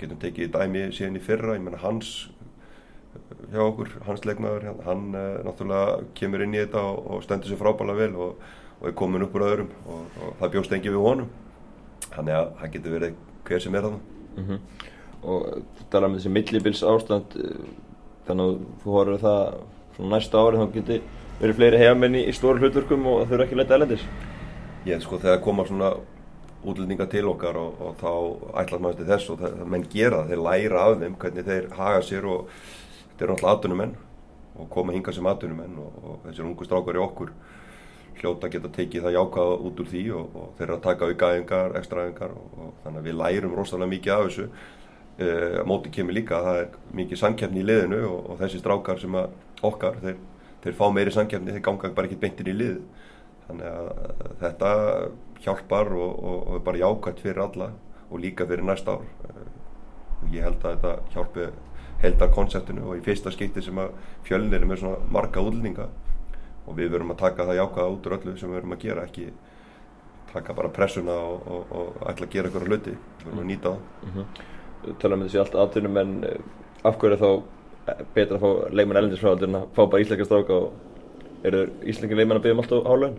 getum 0.00 0.20
tekið 0.22 0.52
dæmi 0.54 0.88
síðan 0.94 1.18
í 1.18 1.22
fyrra 1.24 1.56
ég 1.56 1.64
menna 1.64 1.82
hans 1.82 2.30
eh, 3.14 3.44
hjá 3.52 3.62
okkur, 3.64 3.92
hans 4.08 4.24
leikmaður 4.26 4.68
hann 4.86 5.06
uh, 5.14 5.38
náttúrulega 5.46 6.08
kemur 6.18 6.44
inn 6.44 6.56
í 6.56 6.62
þetta 6.62 6.82
og, 6.90 6.98
og 7.10 7.22
stendur 7.24 7.52
sér 7.52 7.60
frábæla 7.60 7.96
vel 7.98 8.12
og, 8.16 8.42
og 8.80 8.88
er 8.90 8.96
komin 8.98 9.26
upp 9.26 9.36
úr 9.38 9.46
öðrum 9.48 9.70
og, 9.86 10.18
og 10.20 10.34
það 10.40 10.52
bjóst 10.56 10.74
engi 10.74 10.92
við 10.92 11.06
honum. 11.06 11.30
Þannig 12.14 12.36
að 12.38 12.50
það 12.60 12.74
getur 12.74 12.96
verið 12.98 13.22
hver 13.44 13.62
sem 13.62 13.74
er 13.74 13.86
þannig 13.86 14.12
mm 14.36 14.44
-hmm. 14.44 14.58
og 15.22 15.40
þú 15.78 15.88
talar 15.90 16.08
um 16.08 16.16
þessi 16.16 16.28
millibils 16.28 16.82
ástand 16.82 17.36
eh, 17.36 17.66
þannig 18.26 18.44
að 18.44 18.60
þú 18.82 18.96
horfður 18.96 19.20
það 19.20 19.54
svona 19.96 20.16
næsta 20.16 20.38
ári 20.38 20.56
þá 20.58 20.72
getur 20.74 21.00
verið 21.40 21.56
fleiri 21.56 21.78
hefamenni 21.78 22.24
í 22.28 22.32
stóru 22.32 22.58
hlutverkum 22.58 23.06
og 23.06 23.26
þau 23.28 23.34
eru 23.34 23.44
ekki 23.44 23.56
letið 23.56 23.76
elendis 23.76 24.06
Ég 24.84 25.00
sko 25.00 25.18
þegar 25.18 25.40
koma 25.40 25.64
svona 25.64 25.94
útlendinga 26.64 27.06
til 27.12 27.26
okkar 27.30 27.58
og, 27.60 27.80
og 27.80 27.98
þá 28.00 28.12
ætlar 28.62 28.82
maður 28.84 29.00
til 29.00 29.10
þess 29.10 29.32
og 29.34 29.42
það, 29.42 29.58
menn 29.74 29.88
gera 29.92 30.22
það, 30.22 30.30
þeir 30.32 30.44
læra 30.48 30.84
af 30.84 30.96
þeim 31.02 31.18
hvernig 31.22 31.48
þeir 31.48 31.68
haga 31.78 32.04
sér 32.04 32.28
og 32.30 32.54
þetta 32.54 33.26
eru 33.26 33.34
náttúrulega 33.34 33.58
atvinnumenn 33.58 33.96
og 34.54 34.70
koma 34.70 34.94
hinga 34.94 35.12
sem 35.12 35.28
atvinnumenn 35.28 35.82
og, 35.82 36.00
og 36.04 36.24
þessir 36.28 36.48
ungu 36.48 36.68
strákar 36.68 36.98
í 36.98 37.04
okkur 37.04 37.34
hljóta 38.20 38.50
geta 38.50 38.70
tekið 38.72 39.06
það 39.06 39.16
jákvæða 39.16 39.56
út 39.68 39.80
úr 39.82 39.90
því 39.90 40.02
og, 40.16 40.36
og 40.38 40.50
þeir 40.58 40.66
eru 40.66 40.76
að 40.76 40.84
taka 40.86 41.08
aukaðingar, 41.10 41.76
ekstraðingar 41.80 42.34
og, 42.36 42.68
þannig 42.84 43.00
að 43.00 43.08
við 43.08 43.18
lærum 43.20 43.56
rosalega 43.58 43.90
mikið 43.90 44.14
af 44.14 44.24
þessu. 44.28 44.46
E, 45.14 45.26
móti 45.68 45.92
kemur 45.94 46.16
líka 46.16 46.38
að 46.38 46.48
það 46.48 46.60
er 46.60 46.78
mikið 47.00 47.20
samkjæfni 47.20 47.62
í 47.62 47.66
liðinu 47.68 48.00
og, 48.08 48.30
þessi 48.40 48.60
strákar 48.62 49.02
sem 49.02 49.18
okkar, 49.64 49.98
þeir, 50.02 50.20
þeir 50.64 50.78
fá 50.78 50.84
meiri 50.94 51.14
samkjæfni, 51.14 51.54
þeir 51.56 51.66
ganga 51.68 51.92
bara 51.96 52.10
ekki 52.10 52.20
beintin 52.22 52.50
í 52.50 52.56
lið. 52.58 52.78
Þannig 53.44 53.70
að 53.70 53.90
þetta 54.40 54.70
hjálpar 55.42 55.92
og 55.92 56.54
er 56.56 56.64
bara 56.64 56.78
jákvægt 56.78 57.22
fyrir 57.24 57.42
alla 57.44 57.70
og 58.10 58.20
líka 58.20 58.46
fyrir 58.46 58.64
næsta 58.64 58.98
ár 58.98 59.04
e, 59.28 59.46
ég 60.32 60.42
held 60.44 60.64
að 60.64 60.76
þetta 60.76 60.92
hjálpi 61.14 61.48
heldar 62.02 62.32
konseptinu 62.34 62.84
og 62.88 62.98
í 62.98 63.04
fyrsta 63.04 63.32
skipti 63.32 63.62
sem 63.62 63.78
að 63.78 63.94
fjölnir 64.28 64.60
er 64.60 64.68
með 64.68 64.82
svona 64.82 65.10
marga 65.10 65.42
útlendinga 65.42 65.88
og 66.66 66.78
við 66.78 66.94
verum 66.94 67.12
að 67.14 67.20
taka 67.24 67.48
það 67.48 67.60
jákvæða 67.60 67.92
út 67.96 68.06
úr 68.06 68.16
öllu 68.18 68.36
sem 68.38 68.50
við 68.50 68.58
verum 68.58 68.76
að 68.76 68.84
gera 68.86 69.04
ekki 69.08 69.28
taka 70.32 70.54
bara 70.54 70.72
pressuna 70.74 71.14
og, 71.14 71.46
og, 71.46 71.74
og 71.78 72.08
ætla 72.10 72.26
að 72.26 72.32
gera 72.34 72.50
eitthvað 72.50 72.68
hluti 72.68 72.94
við 72.94 73.26
verum 73.26 73.42
að 73.44 73.50
nýta 73.52 73.74
það 73.74 74.08
mm 74.08 74.16
-hmm. 74.16 74.52
Tala 75.00 75.14
um 75.16 75.22
þessi 75.22 75.38
allt 75.40 75.54
aðtunum 75.54 75.96
en 75.96 76.24
eh, 76.24 76.40
afhverju 76.84 77.16
þá 77.16 77.42
betra 78.14 78.36
að 78.36 78.42
fá 78.42 78.50
leikmenn 78.72 78.98
elendisfráðaldur 79.00 79.48
en 79.48 79.54
að 79.54 79.68
fá 79.76 79.82
bara 79.90 80.02
íslenska 80.02 80.24
stráka 80.24 80.52
og 80.52 80.72
eru 81.44 81.68
íslenski 81.84 82.16
leikmenn 82.16 82.38
að 82.38 82.42
byggja 82.42 82.54
um 82.54 82.62
allt 82.62 82.72
á 82.72 82.88
hálun? 82.88 83.16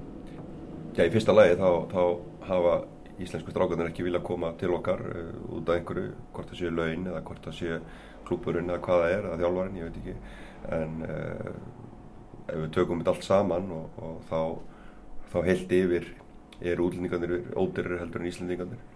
Já, 0.96 1.04
í 1.04 1.12
fyrsta 1.12 1.34
lagi 1.36 1.58
þá, 1.60 1.70
þá 1.92 2.02
hafa 2.48 2.76
íslensku 3.20 3.52
strákarnir 3.52 3.90
ekki 3.90 4.06
vilja 4.06 4.22
koma 4.24 4.54
til 4.60 4.70
okkar 4.78 5.02
uh, 5.04 5.32
út 5.58 5.68
af 5.68 5.80
einhverju, 5.82 6.12
hvort 6.32 6.52
það 6.52 6.60
sé 6.62 6.70
laun 6.72 7.10
eða 7.10 7.24
hvort 7.28 7.48
það 7.50 7.58
sé 7.58 7.80
klúpurinn 8.28 8.72
eða 8.72 8.84
hvaða 8.86 9.10
er 9.12 9.28
eða 9.28 9.40
þjálfarinn, 9.42 9.80
ég 9.82 9.90
veit 9.90 9.98
ekki. 10.00 10.16
En 10.78 10.94
uh, 11.04 11.50
ef 12.46 12.62
við 12.62 12.72
tökum 12.78 13.02
þetta 13.02 13.16
allt 13.16 13.28
saman 13.28 13.68
og, 13.76 14.00
og 14.08 14.22
þá, 14.30 14.40
þá 15.34 15.38
heilt 15.50 15.76
yfir 15.82 16.08
er 16.64 16.86
útlendingarnir 16.86 17.52
ódyrri 17.60 18.00
heldur 18.00 18.24
en 18.24 18.32
íslendingarnir. 18.32 18.88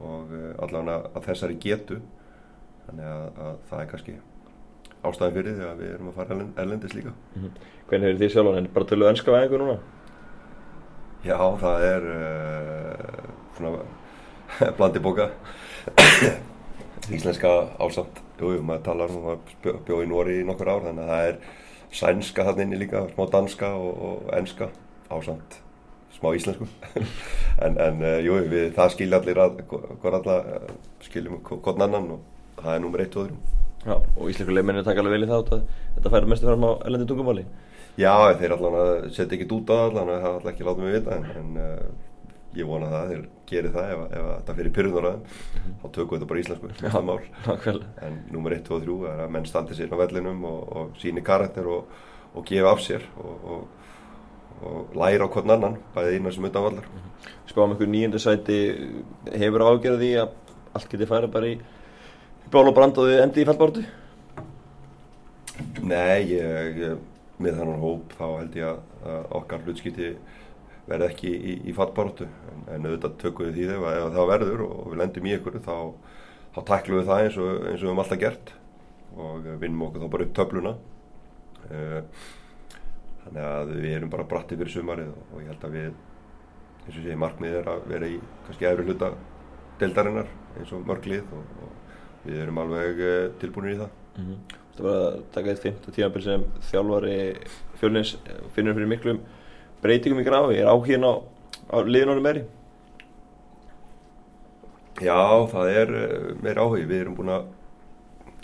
Og 0.00 0.32
uh, 0.32 0.48
allavega 0.64 1.12
að 1.12 1.28
þessari 1.28 1.60
getu. 1.60 2.00
Þannig 2.86 3.12
að, 3.12 3.28
að 3.44 3.60
það 3.68 3.84
er 3.84 3.92
kannski 3.92 4.16
ástæðan 5.04 5.36
fyrir 5.36 5.60
því 5.60 5.68
að 5.68 5.84
við 5.84 5.94
erum 5.98 6.08
að 6.08 6.18
fara 6.22 6.40
erlendis 6.64 6.96
líka. 6.96 7.12
Mm 7.36 7.42
-hmm. 7.44 7.62
Hvernig 7.92 8.14
er 8.14 8.20
því 8.22 8.32
sjálf 8.32 8.56
en 8.56 8.72
bara 8.72 8.88
töluðu 8.88 9.12
ennska 9.12 9.36
einhver 9.36 9.66
núna? 9.66 9.78
Já, 11.26 11.38
það 11.58 11.84
er 11.84 12.04
uh, 12.14 13.30
svona 13.56 13.80
blandi 14.78 15.00
boka 15.02 15.30
íslenska 17.16 17.50
ásamt. 17.82 18.20
Jújú, 18.38 18.60
maður 18.62 18.84
talar 18.86 19.14
um 19.16 19.24
að 19.32 19.54
bjóða 19.88 20.04
í 20.04 20.10
Nóri 20.12 20.36
í 20.38 20.44
nokkur 20.46 20.70
ár 20.70 20.84
þannig 20.84 21.08
að 21.08 21.10
það 21.10 21.30
er 21.30 21.40
sænska 21.98 22.44
þarna 22.46 22.66
inni 22.68 22.78
líka, 22.84 23.02
smá 23.16 23.24
danska 23.32 23.72
og, 23.74 24.04
og 24.08 24.30
enska 24.38 24.70
ásamt. 25.10 25.58
Smá 26.14 26.32
íslensku. 26.38 26.70
En, 27.58 27.74
en 27.82 27.96
uh, 28.04 28.20
jú, 28.22 28.36
við, 28.46 28.68
það 28.76 28.92
skilja 28.92 29.18
allir 29.18 29.38
að 29.42 29.56
hvað 29.66 30.16
allar 30.20 30.44
uh, 30.54 30.74
skiljum 31.02 31.40
hvern 31.42 31.82
annan 31.88 32.12
og 32.14 32.60
það 32.60 32.76
er 32.76 32.84
nummer 32.84 33.02
eitt 33.02 33.16
og 33.18 33.24
öðrum. 33.24 33.40
Já, 33.82 33.96
og 33.98 34.30
íslensku 34.30 34.54
leiminnir 34.54 34.86
taka 34.86 35.02
alveg 35.02 35.16
vel 35.16 35.26
í 35.26 35.30
það 35.32 35.50
að 35.56 35.64
þetta 35.96 36.12
færi 36.12 36.30
mestu 36.30 36.46
fram 36.46 36.66
á 36.66 36.70
ellendi 36.86 37.08
tungumáli 37.10 37.44
Já, 37.98 38.12
þeir 38.38 38.54
allan 38.54 38.76
að 38.78 38.92
setja 39.10 39.34
ekkit 39.34 39.54
út 39.56 39.70
á 39.70 39.74
það 39.74 39.88
allan 39.88 40.12
að 40.12 40.20
það 40.22 40.36
allar 40.36 40.52
ekki 40.52 40.66
láta 40.68 40.84
mig 40.84 40.92
vita 40.94 41.16
en, 41.16 41.24
en 41.40 41.56
uh, 41.58 42.18
ég 42.54 42.68
vona 42.68 42.90
það 42.92 43.00
að 43.00 43.08
þeir 43.10 43.24
gerir 43.50 43.74
það 43.74 43.88
ef, 43.94 44.04
ef 44.18 44.28
þetta 44.28 44.54
fyrir 44.58 44.74
pyrrunaraðum 44.76 45.24
þá 45.80 45.86
tökum 45.96 46.12
við 46.12 46.14
þetta 46.14 46.28
bara 46.30 46.42
íslensku 46.44 46.70
næsta 46.70 47.02
mál 47.08 47.18
nákvæmlega. 47.48 47.90
en 48.06 48.20
nummer 48.34 48.54
1, 48.54 48.62
2 48.68 48.76
og 48.76 48.86
3 48.86 49.10
er 49.10 49.24
að 49.24 49.34
menn 49.34 49.50
standi 49.50 49.78
sér 49.78 49.90
á 49.90 50.00
vellinum 50.00 50.46
og, 50.46 50.62
og 50.78 51.02
síni 51.02 51.26
karakter 51.26 51.68
og, 51.74 51.98
og 52.38 52.46
gefa 52.52 52.70
af 52.70 52.86
sér 52.86 53.10
og, 53.18 53.50
og, 53.56 53.66
og 54.62 54.96
læra 55.02 55.26
á 55.26 55.32
hvern 55.34 55.56
annan 55.58 55.76
bæði 55.98 56.20
innan 56.20 56.38
sem 56.38 56.48
utan 56.48 56.68
vallar 56.68 56.88
Spáum 57.50 57.74
ykkur 57.74 57.90
nýjönda 57.90 58.22
sæti 58.22 58.62
hefur 59.34 59.66
ágjörði 59.72 60.14
að 60.22 60.34
allt 60.78 60.90
geti 60.92 61.08
færa 61.08 61.26
bara 61.32 61.50
í, 61.50 61.58
ból 62.52 62.68
og 62.68 62.74
brand 62.76 62.98
og 63.00 63.10
þið 63.10 63.22
endi 63.26 63.42
í 63.42 63.48
fallbáratu? 63.48 63.86
Nei, 65.82 66.36
ég, 66.36 66.76
ég 66.78 66.98
með 67.38 67.58
þannan 67.60 67.82
hóp 67.82 68.14
þá 68.18 68.26
held 68.26 68.58
ég 68.58 68.68
að, 68.68 69.26
okkar 69.38 69.64
hlutskipti 69.66 70.12
verði 70.88 71.08
ekki 71.12 71.32
í, 71.32 71.56
í 71.68 71.74
fallbaróttu 71.76 72.26
en, 72.26 72.62
en 72.74 72.88
auðvitað 72.88 73.18
tökum 73.22 73.48
við 73.48 73.58
því 73.58 73.66
þegar 73.72 73.98
ef 73.98 74.14
það 74.16 74.30
verður 74.32 74.64
og 74.66 74.78
við 74.88 75.00
lendum 75.02 75.28
í 75.28 75.34
ykkur 75.36 75.58
þá, 75.64 75.76
þá 76.54 76.60
tæklum 76.70 77.00
við 77.00 77.10
það 77.10 77.24
eins 77.24 77.38
og, 77.42 77.50
eins 77.52 77.68
og 77.68 77.84
við 77.84 77.90
höfum 77.90 78.02
alltaf 78.04 78.22
gert 78.22 78.52
og 79.18 79.48
vinnum 79.62 79.86
okkur 79.88 80.04
þá 80.04 80.12
bara 80.12 80.26
upp 80.26 80.36
töfluna. 80.36 80.74
Uh, 81.68 82.28
þannig 83.24 83.48
að 83.48 83.72
við 83.74 83.96
erum 83.96 84.12
bara 84.12 84.28
bratti 84.28 84.56
fyrir 84.56 84.72
sumarið 84.72 85.10
og, 85.12 85.40
ég 85.42 85.50
held 85.52 85.66
að 85.68 85.74
við 85.76 85.88
eins 86.86 86.94
og 86.94 87.02
sé 87.04 87.18
markmið 87.20 87.58
er 87.58 87.70
að 87.74 87.90
vera 87.90 88.08
í 88.08 88.20
kannski 88.46 88.68
efri 88.70 88.86
hluta 88.88 89.10
deldarinnar 89.82 90.30
eins 90.56 90.72
og 90.72 90.86
mörglið 90.88 91.34
og, 91.36 91.50
og 91.66 92.24
við 92.24 92.40
erum 92.44 92.62
alveg 92.64 93.02
uh, 93.04 93.18
tilbúinir 93.42 93.76
í 93.76 93.80
það. 93.82 93.92
Mm 94.18 94.24
-hmm. 94.28 94.56
Það 94.78 94.86
var 94.86 95.00
að 95.02 95.14
taka 95.34 95.50
eitt 95.50 95.62
fint 95.64 95.86
tímabil 95.90 96.22
sem 96.22 96.42
þjálfari 96.68 97.14
fjölnins 97.80 98.12
finnur 98.54 98.76
fyrir 98.76 98.90
miklum 98.92 99.16
breytingum 99.82 100.20
í 100.22 100.26
grafi. 100.26 100.60
Er 100.60 100.70
áhugin 100.70 101.02
á, 101.02 101.18
á 101.74 101.76
liðunum 101.82 102.22
meiri? 102.22 102.44
Já, 105.02 105.18
það 105.50 105.72
er 105.80 105.90
uh, 105.94 106.30
meiri 106.42 106.62
áhugi. 106.62 106.86
Við 106.86 107.02
erum 107.02 107.18
búin 107.18 107.34
að 107.34 107.50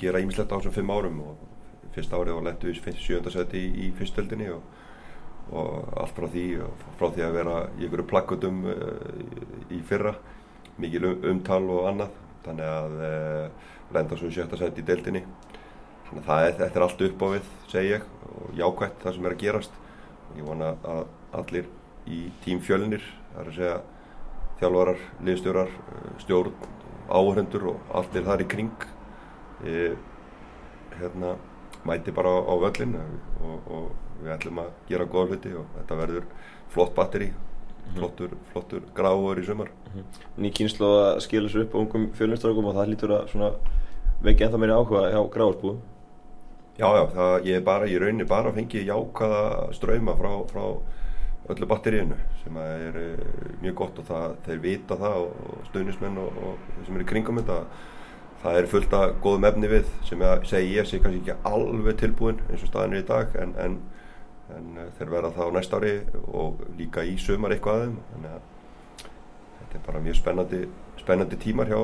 gera 0.03 0.23
ímislegt 0.23 0.51
á 0.51 0.59
þessum 0.59 0.75
fimm 0.75 0.91
árum 0.91 1.23
og 1.23 1.47
fyrsta 1.95 2.19
árið 2.19 2.41
var 2.41 2.49
lettu 2.49 2.73
við 2.73 2.99
sjöndarsæti 2.99 3.63
í, 3.63 3.71
í 3.87 3.89
fyrstöldinni 3.95 4.51
og, 4.57 4.67
og 5.55 5.95
allt 6.03 6.19
frá 6.19 6.27
því, 6.35 6.47
frá 6.99 7.09
því 7.15 7.27
að 7.29 7.39
vera 7.39 7.57
í 7.79 7.87
einhverju 7.87 8.11
plakkutum 8.11 8.63
uh, 8.75 9.71
í 9.71 9.79
fyrra, 9.87 10.17
mikil 10.83 11.13
um, 11.13 11.29
umtal 11.31 11.63
og 11.71 11.91
annað, 11.93 12.23
þannig 12.47 12.73
að 12.75 13.03
uh, 13.07 13.75
lenda 13.95 14.19
svo 14.19 14.31
í 14.31 14.35
sjöttarsæti 14.35 14.83
í 14.83 14.89
deildinni. 14.91 15.23
Þannig 16.09 16.21
að 16.21 16.29
það 16.29 16.47
er, 16.47 16.55
þetta 16.61 16.81
er 16.81 16.87
allt 16.87 17.05
upp 17.09 17.25
á 17.25 17.27
við, 17.35 17.51
segi 17.73 17.93
ég, 17.95 18.07
og 18.35 18.59
jákvæmt 18.61 19.03
það 19.03 19.17
sem 19.17 19.27
er 19.27 19.35
að 19.35 19.43
gerast. 19.45 19.81
Ég 20.35 20.47
vona 20.47 20.71
að 20.85 21.05
allir 21.41 21.69
í 22.11 22.21
tím 22.45 22.61
fjölnir, 22.65 23.05
það 23.33 23.43
er 23.43 23.51
að 23.51 23.59
segja 23.59 23.77
þjálfarar, 24.61 25.01
liðstjórar, 25.27 25.73
stjórn, 26.23 26.69
áhörundur 27.09 27.71
og 27.73 27.95
allt 27.95 28.17
er 28.17 28.27
þar 28.27 28.45
í 28.45 28.47
kring 28.49 28.87
e, 29.65 29.95
hérna, 30.99 31.35
mæti 31.85 32.15
bara 32.17 32.33
á, 32.33 32.55
völlin 32.63 32.95
og, 32.97 33.67
og 33.69 34.23
við 34.23 34.35
ætlum 34.37 34.63
að 34.63 34.71
gera 34.89 35.09
góða 35.11 35.35
hluti 35.35 35.55
og 35.59 35.67
þetta 35.79 35.99
verður 36.01 36.29
flott 36.73 36.95
batteri, 36.97 37.31
flottur, 37.97 38.37
flottur 38.53 38.87
gráður 38.97 39.43
í 39.43 39.47
sumar. 39.49 39.73
Ný 40.41 40.53
kynslu 40.57 40.89
að 41.03 41.25
skilja 41.27 41.53
sér 41.53 41.67
upp 41.67 41.77
á 41.77 41.83
ungum 41.83 42.07
fjölnistrákum 42.17 42.71
og 42.71 42.79
það 42.79 42.95
lítur 42.95 43.17
að 43.19 43.59
vekja 44.25 44.49
ennþá 44.49 44.63
meiri 44.63 44.79
áhuga 44.79 45.11
hjá 45.13 45.21
gráðarsbúðum. 45.35 45.83
Já, 46.75 46.89
já, 46.91 47.05
það, 47.15 47.33
ég 47.47 47.61
bara, 47.63 47.87
ég 47.87 48.01
raunir 48.03 48.27
bara 48.27 48.51
að 48.51 48.57
fengi 48.59 48.81
jákaða 48.83 49.43
ströyma 49.77 50.17
frá, 50.19 50.31
frá 50.51 50.65
öllu 51.53 51.69
batteríinu 51.71 52.17
sem 52.41 52.57
er 52.59 52.97
uh, 52.99 53.35
mjög 53.63 53.75
gott 53.79 54.01
og 54.03 54.09
það, 54.09 54.33
þeir 54.47 54.63
vita 54.65 54.97
það 54.99 55.19
og, 55.21 55.61
stöðnismenn 55.69 56.19
og, 56.19 56.41
og 56.49 56.87
sem 56.87 56.97
eru 56.99 57.07
kringum 57.09 57.39
þetta 57.39 57.59
það 58.43 58.59
er 58.59 58.69
fullt 58.73 58.97
af 58.99 59.15
góðum 59.23 59.47
efni 59.49 59.71
við 59.71 59.93
sem 60.09 60.25
að 60.27 60.49
segja 60.51 60.81
ég 60.81 60.89
sé 60.91 61.01
kannski 61.05 61.23
ekki 61.23 61.53
alveg 61.53 62.01
tilbúin 62.01 62.43
eins 62.49 62.65
og 62.65 62.73
staðin 62.73 62.99
er 62.99 63.05
í 63.05 63.09
dag 63.13 63.39
en, 63.45 63.55
en, 63.67 63.79
en 64.57 64.67
uh, 64.75 64.91
þeir 64.99 65.15
verða 65.15 65.31
það 65.37 65.53
á 65.53 65.55
næsta 65.59 65.79
ári 65.79 65.95
og 66.27 66.65
líka 66.81 67.07
í 67.07 67.15
sömar 67.23 67.55
eitthvað 67.55 67.85
aðeim 67.85 67.97
þannig 68.11 68.35
að 68.35 68.51
þetta 69.61 69.79
er 69.79 69.87
bara 69.87 70.03
mjög 70.09 70.19
spennandi, 70.25 70.65
spennandi 71.05 71.41
tímar 71.47 71.71
hjá, 71.71 71.81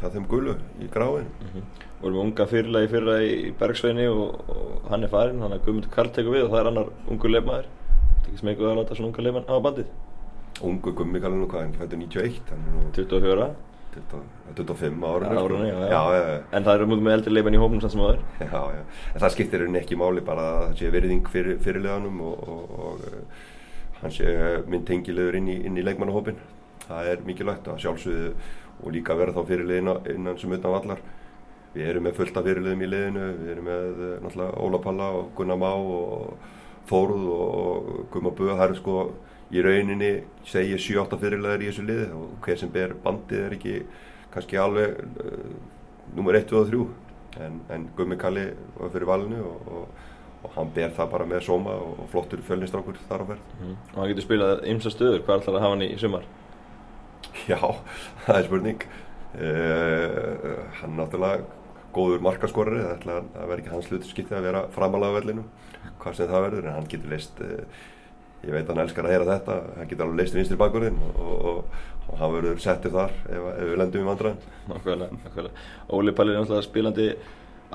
hjá 0.00 0.10
þeim 0.14 0.26
gulu 0.28 0.56
í 0.80 0.88
gráinu 0.92 1.28
mm 1.28 1.48
-hmm. 1.54 1.86
Vorum 2.00 2.22
unga 2.24 2.46
fyrirlega 2.48 2.86
í 2.86 2.90
fyrra 2.90 3.14
í 3.22 3.52
Bergsveini 3.60 4.06
og, 4.08 4.44
og 4.48 4.90
hann 4.90 5.04
er 5.04 5.08
farin, 5.12 5.40
hann 5.40 5.52
er 5.52 5.58
Guðmundur 5.64 5.90
Karl 5.92 6.08
tekur 6.08 6.32
við 6.32 6.44
og 6.44 6.50
það 6.50 6.60
er 6.60 6.68
annar 6.70 6.86
ungu 7.06 7.28
leifmaður 7.28 7.66
ekki 8.30 8.38
sem 8.38 8.48
eitthvað 8.48 8.70
að 8.70 8.78
láta 8.78 8.94
svona 8.96 9.10
unga 9.10 9.22
leifmann 9.26 9.48
hafa 9.48 9.64
bandið. 9.66 9.90
Ungu 10.62 10.92
gummi 10.92 11.20
kallar 11.20 11.38
nú 11.40 11.48
hvað, 11.50 11.60
hann 11.66 11.74
fættur 11.74 11.98
91 11.98 12.40
hann 12.50 12.64
er 12.66 12.72
nú 12.78 12.92
24 12.96 13.50
25 14.54 15.04
ára 15.04 15.26
árunni, 15.34 15.68
já, 15.68 15.74
já. 15.74 15.88
Já, 15.90 16.02
já, 16.14 16.42
en 16.52 16.64
það 16.64 16.74
eru 16.74 16.86
mútið 16.86 17.04
með 17.06 17.16
eldri 17.16 17.32
leifmann 17.34 17.56
í 17.56 17.60
hópnum 17.60 17.80
sann 17.82 17.90
sem 17.90 18.00
já, 18.54 18.62
já, 18.76 18.82
en 19.14 19.20
það 19.20 19.34
skiptir 19.34 19.64
henni 19.64 19.80
ekki 19.80 19.98
máli 19.98 20.22
bara 20.22 20.46
að 20.50 20.62
það 20.62 20.76
sé 20.78 20.90
veriðing 20.94 21.30
fyrir, 21.32 21.58
fyrirleganum 21.64 22.20
og, 22.22 22.48
og, 22.48 22.70
og 22.70 23.02
uh, 23.10 23.42
hann 24.00 24.14
sé 24.14 24.36
minn 24.70 24.86
tengilegur 24.86 25.40
inn 25.40 25.50
í, 25.50 25.58
í 25.66 25.86
leikmannahópin 25.88 26.38
það 26.86 27.12
er 27.12 27.24
mikilvægt 27.26 27.68
að 27.70 27.82
sjálfsögðu 27.84 28.30
og 28.80 28.92
líka 28.94 29.16
vera 29.18 29.34
þá 29.36 29.42
fyrirlegin 29.48 29.90
innan 30.14 30.38
sem 30.40 30.52
utan 30.56 30.74
vallar 30.76 31.02
við 31.74 31.86
erum 31.86 32.06
með 32.08 32.16
fullt 32.18 32.38
af 32.38 32.46
fyrirlegum 32.46 32.84
í 32.84 32.90
liðinu 32.90 33.26
við 33.40 33.50
erum 33.54 33.68
með 33.70 33.90
uh, 33.90 34.14
náttúrulega 34.24 34.62
Óla 34.66 34.80
Palla 34.86 35.10
og 35.18 35.34
Gunnar 35.38 35.60
Má 35.60 35.70
og 35.70 36.48
Þóruð 36.90 37.26
og 37.34 37.90
Guma 38.10 38.32
Böð 38.34 38.56
það 38.56 38.64
eru 38.64 38.78
sko 38.80 38.94
í 39.50 39.62
rauninni 39.62 40.10
segja 40.46 40.78
7-8 40.80 41.18
fyrirlegar 41.20 41.62
í 41.62 41.68
þessu 41.70 41.84
liði 41.86 42.08
og 42.16 42.32
hver 42.44 42.58
sem 42.58 42.72
ber 42.74 42.96
bandið 43.04 43.44
er 43.44 43.54
ekki 43.58 43.76
kannski 44.34 44.58
alveg 44.58 44.98
uh, 45.22 45.54
nummer 46.16 46.38
1, 46.38 46.48
2 46.50 46.58
og 46.58 46.72
3 46.72 47.44
en, 47.46 47.60
en 47.70 47.88
Gummi 47.96 48.18
Kalli 48.18 48.48
var 48.78 48.90
fyrir 48.90 49.06
valinu 49.06 49.44
og, 49.46 49.70
og, 49.70 50.04
og 50.42 50.54
hann 50.56 50.74
ber 50.74 50.90
það 50.96 51.14
bara 51.14 51.30
með 51.30 51.46
sóma 51.46 51.76
og, 51.78 52.02
flottur 52.10 52.42
fjölnistrákur 52.46 52.98
þar 53.06 53.22
á 53.22 53.26
ferð 53.30 53.56
mm. 53.60 53.74
og 53.92 54.02
hann 54.02 54.10
getur 54.10 54.26
spilað 54.26 54.66
ymsa 54.72 54.90
stöður, 54.90 55.22
hvað 55.26 55.44
ætlar 55.44 55.60
að 55.60 55.66
hafa 55.66 55.76
hann 55.76 55.86
í 55.86 55.92
sumar? 56.00 56.26
Já, 57.50 57.60
það 58.26 58.36
er 58.36 58.48
spurning. 58.48 58.84
Uh, 59.30 60.58
hann 60.80 60.96
náttúrulega 60.98 61.46
góður 61.94 62.22
markaskorari 62.24 62.82
það 62.82 62.96
ætla 62.96 63.16
að 63.20 63.48
vera 63.50 63.62
ekki 63.62 63.72
hans 63.72 63.88
hlutskipti 63.90 64.34
að 64.34 64.46
vera 64.48 64.62
framalega 64.74 65.16
vellinu 65.18 65.44
hvað 66.02 66.16
sem 66.18 66.30
það 66.30 66.44
verður 66.46 66.66
en 66.66 66.76
hann 66.76 66.88
getur 66.90 67.12
leist 67.12 67.42
uh, 67.44 67.80
ég 68.42 68.54
veit 68.54 68.64
að 68.64 68.72
hann 68.72 68.82
elskar 68.84 69.06
að 69.06 69.14
heyra 69.14 69.28
þetta 69.28 69.56
hann 69.76 69.90
getur 69.90 70.06
alveg 70.06 70.20
leist 70.20 70.36
vinstri 70.38 70.58
bakurinn 70.60 70.98
og, 71.10 71.30
og, 71.30 71.78
og 72.08 72.20
hann 72.20 72.34
verður 72.34 72.62
settið 72.64 72.96
þar 72.96 73.14
ef, 73.20 73.46
ef 73.52 73.70
við 73.70 73.78
lendum 73.82 74.02
í 74.02 74.08
vandræðin 74.08 74.40
Nákvæmlega, 74.70 75.18
nákvæmlega. 75.24 75.66
Óli 75.98 76.16
Palli 76.18 76.34
er 76.34 76.40
náttúrulega 76.40 76.68
spilandi 76.68 77.08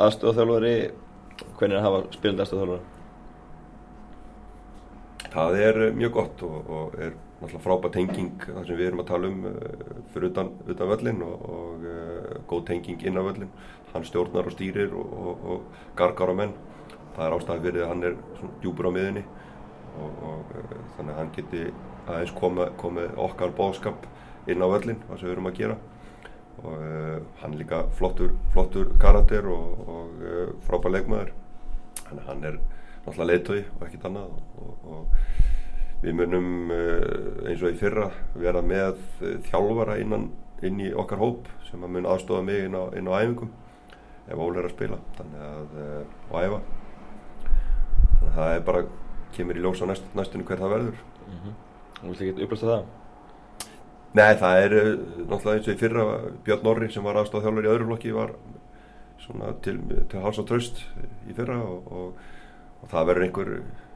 aðstofþjálfari 0.06 0.76
hvernig 1.56 1.76
er 1.76 1.80
að 1.80 1.88
hafa 1.88 2.04
spilandi 2.16 2.46
aðstofþjálfari? 2.46 2.92
Það 5.36 5.62
er 5.68 5.82
mjög 6.00 6.16
gott 6.16 6.46
og, 6.48 6.76
og 6.80 7.00
er 7.00 7.16
náttúrulega 7.36 7.64
frábært 7.64 7.94
tenging 7.94 8.46
þar 8.48 8.68
sem 8.68 8.78
við 8.80 8.88
erum 8.90 9.02
að 9.04 9.10
tala 9.10 9.30
um 9.30 9.48
uh, 9.50 9.56
fyrir 10.14 10.30
utan, 10.32 10.52
utan 10.72 10.92
völlin 10.92 11.24
og, 11.26 11.42
og 11.56 11.84
uh, 11.84 12.30
góð 12.48 12.62
tenging 12.70 13.02
inn 13.04 13.20
á 13.20 13.24
völlin 13.28 13.52
hann 13.92 14.06
stjórnar 14.08 14.48
og 14.48 14.56
stýrir 14.56 14.94
og, 14.96 15.44
og 15.52 15.82
gargar 15.96 16.32
á 16.32 16.36
menn. 16.36 16.54
Það 17.16 17.26
er 17.26 17.36
ástæði 17.38 17.66
fyrir 17.66 17.84
að 17.84 17.92
hann 17.92 18.06
er 18.10 18.16
djúpur 18.64 18.88
á 18.88 18.96
miðunni 18.96 19.26
og 20.00 20.24
uh, 20.24 20.78
þannig 20.96 21.12
að 21.12 21.20
hann 21.20 21.34
geti 21.36 21.66
aðeins 22.06 22.36
komið 22.40 22.72
komi 22.80 23.06
okkar 23.28 23.56
bóðskap 23.56 24.08
inn 24.52 24.64
á 24.64 24.68
völlin 24.72 25.04
það 25.08 25.20
sem 25.20 25.28
við 25.28 25.36
erum 25.36 25.52
að 25.52 25.60
gera. 25.60 25.78
Og 26.66 26.76
hann 27.42 27.52
er 27.52 27.60
líka 27.60 27.82
flottur, 27.98 28.32
flottur 28.54 28.94
karakter 29.02 29.44
og 29.52 30.22
frábær 30.64 30.94
leikmaður. 30.96 31.34
Hann 32.30 32.48
er 32.48 32.56
náttúrulega 33.04 33.28
leiðtögi 33.28 33.66
og 33.76 33.84
ekkert 33.86 34.08
annað 34.08 34.38
og, 34.64 34.88
og 34.96 35.44
við 36.04 36.18
munum 36.20 36.72
eins 36.72 37.62
og 37.64 37.72
í 37.72 37.78
fyrra 37.80 38.10
vera 38.36 38.64
með 38.66 39.00
þjálfara 39.50 40.00
innan, 40.02 40.30
inn 40.66 40.82
í 40.84 40.92
okkar 40.96 41.22
hóp 41.22 41.48
sem 41.70 41.84
að 41.84 41.96
mun 41.96 42.10
aðstofa 42.10 42.44
mig 42.46 42.66
inn 42.66 42.78
á, 42.78 42.84
inn 42.98 43.10
á 43.10 43.18
æfingum 43.20 43.52
ef 44.26 44.42
Óli 44.42 44.60
er 44.60 44.68
að 44.68 44.76
spila 44.76 45.00
þannig 45.18 45.46
að 45.48 45.80
og 46.32 46.38
æfa 46.42 46.60
þannig 48.20 48.30
að 48.30 48.38
það 48.38 48.54
er 48.54 48.68
bara 48.70 48.84
kemur 49.36 49.58
í 49.58 49.66
ljós 49.66 49.82
á 49.84 49.86
næst, 49.90 50.06
næstunni 50.18 50.48
hver 50.48 50.62
það 50.62 50.76
verður 50.76 51.02
mm 51.26 51.40
-hmm. 51.40 51.58
Þú 51.96 52.08
vilt 52.08 52.22
ekki 52.22 52.44
upplösta 52.44 52.68
það? 52.68 52.86
Nei, 54.16 54.34
það 54.36 54.58
er 54.64 54.74
náttúrulega 55.30 55.58
eins 55.58 55.68
og 55.68 55.74
í 55.74 55.80
fyrra 55.80 56.04
Björn 56.44 56.64
Norri 56.64 56.92
sem 56.92 57.04
var 57.04 57.18
aðstofa 57.18 57.48
þjálfur 57.48 57.66
í 57.66 57.72
öðru 57.74 57.86
flokki 57.86 58.12
var 58.14 58.36
svona 59.20 59.54
til, 59.62 59.80
til 60.10 60.22
hals 60.22 60.40
og 60.40 60.48
tröst 60.48 60.84
í 61.30 61.34
fyrra 61.34 61.58
og, 61.58 61.92
og 61.92 62.14
og 62.86 62.92
það 62.92 63.08
verður 63.10 63.26
einhver, 63.26 63.52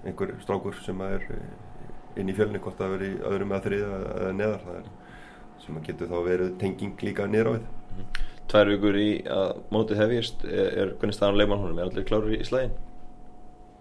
einhver 0.07 0.31
strákur 0.41 0.77
sem 0.81 1.01
er 1.05 1.25
inn 2.19 2.31
í 2.31 2.35
fjölni 2.37 2.61
hvort 2.63 2.79
það 2.79 2.95
verður 2.95 3.09
í 3.09 3.21
öðrum 3.31 3.53
eða 3.53 3.65
þriða 3.67 4.01
eða 4.15 4.33
neðar 4.39 4.65
það 4.65 4.81
er 4.81 4.89
sem 5.63 5.79
getur 5.85 6.11
þá 6.11 6.19
verið 6.25 6.57
tenging 6.61 7.05
líka 7.05 7.27
niður 7.29 7.49
á 7.49 7.53
við 7.57 8.27
Tvær 8.49 8.71
vikur 8.71 8.95
í 8.97 9.09
að 9.29 9.59
mótið 9.69 9.99
hefjist 10.01 10.45
er 10.49 10.95
hvernig 10.97 11.13
staðan 11.13 11.37
leikmann 11.37 11.59
honum, 11.61 11.77
er 11.77 11.91
allir 11.91 12.05
klárir 12.07 12.33
í 12.33 12.45
slægin? 12.47 12.71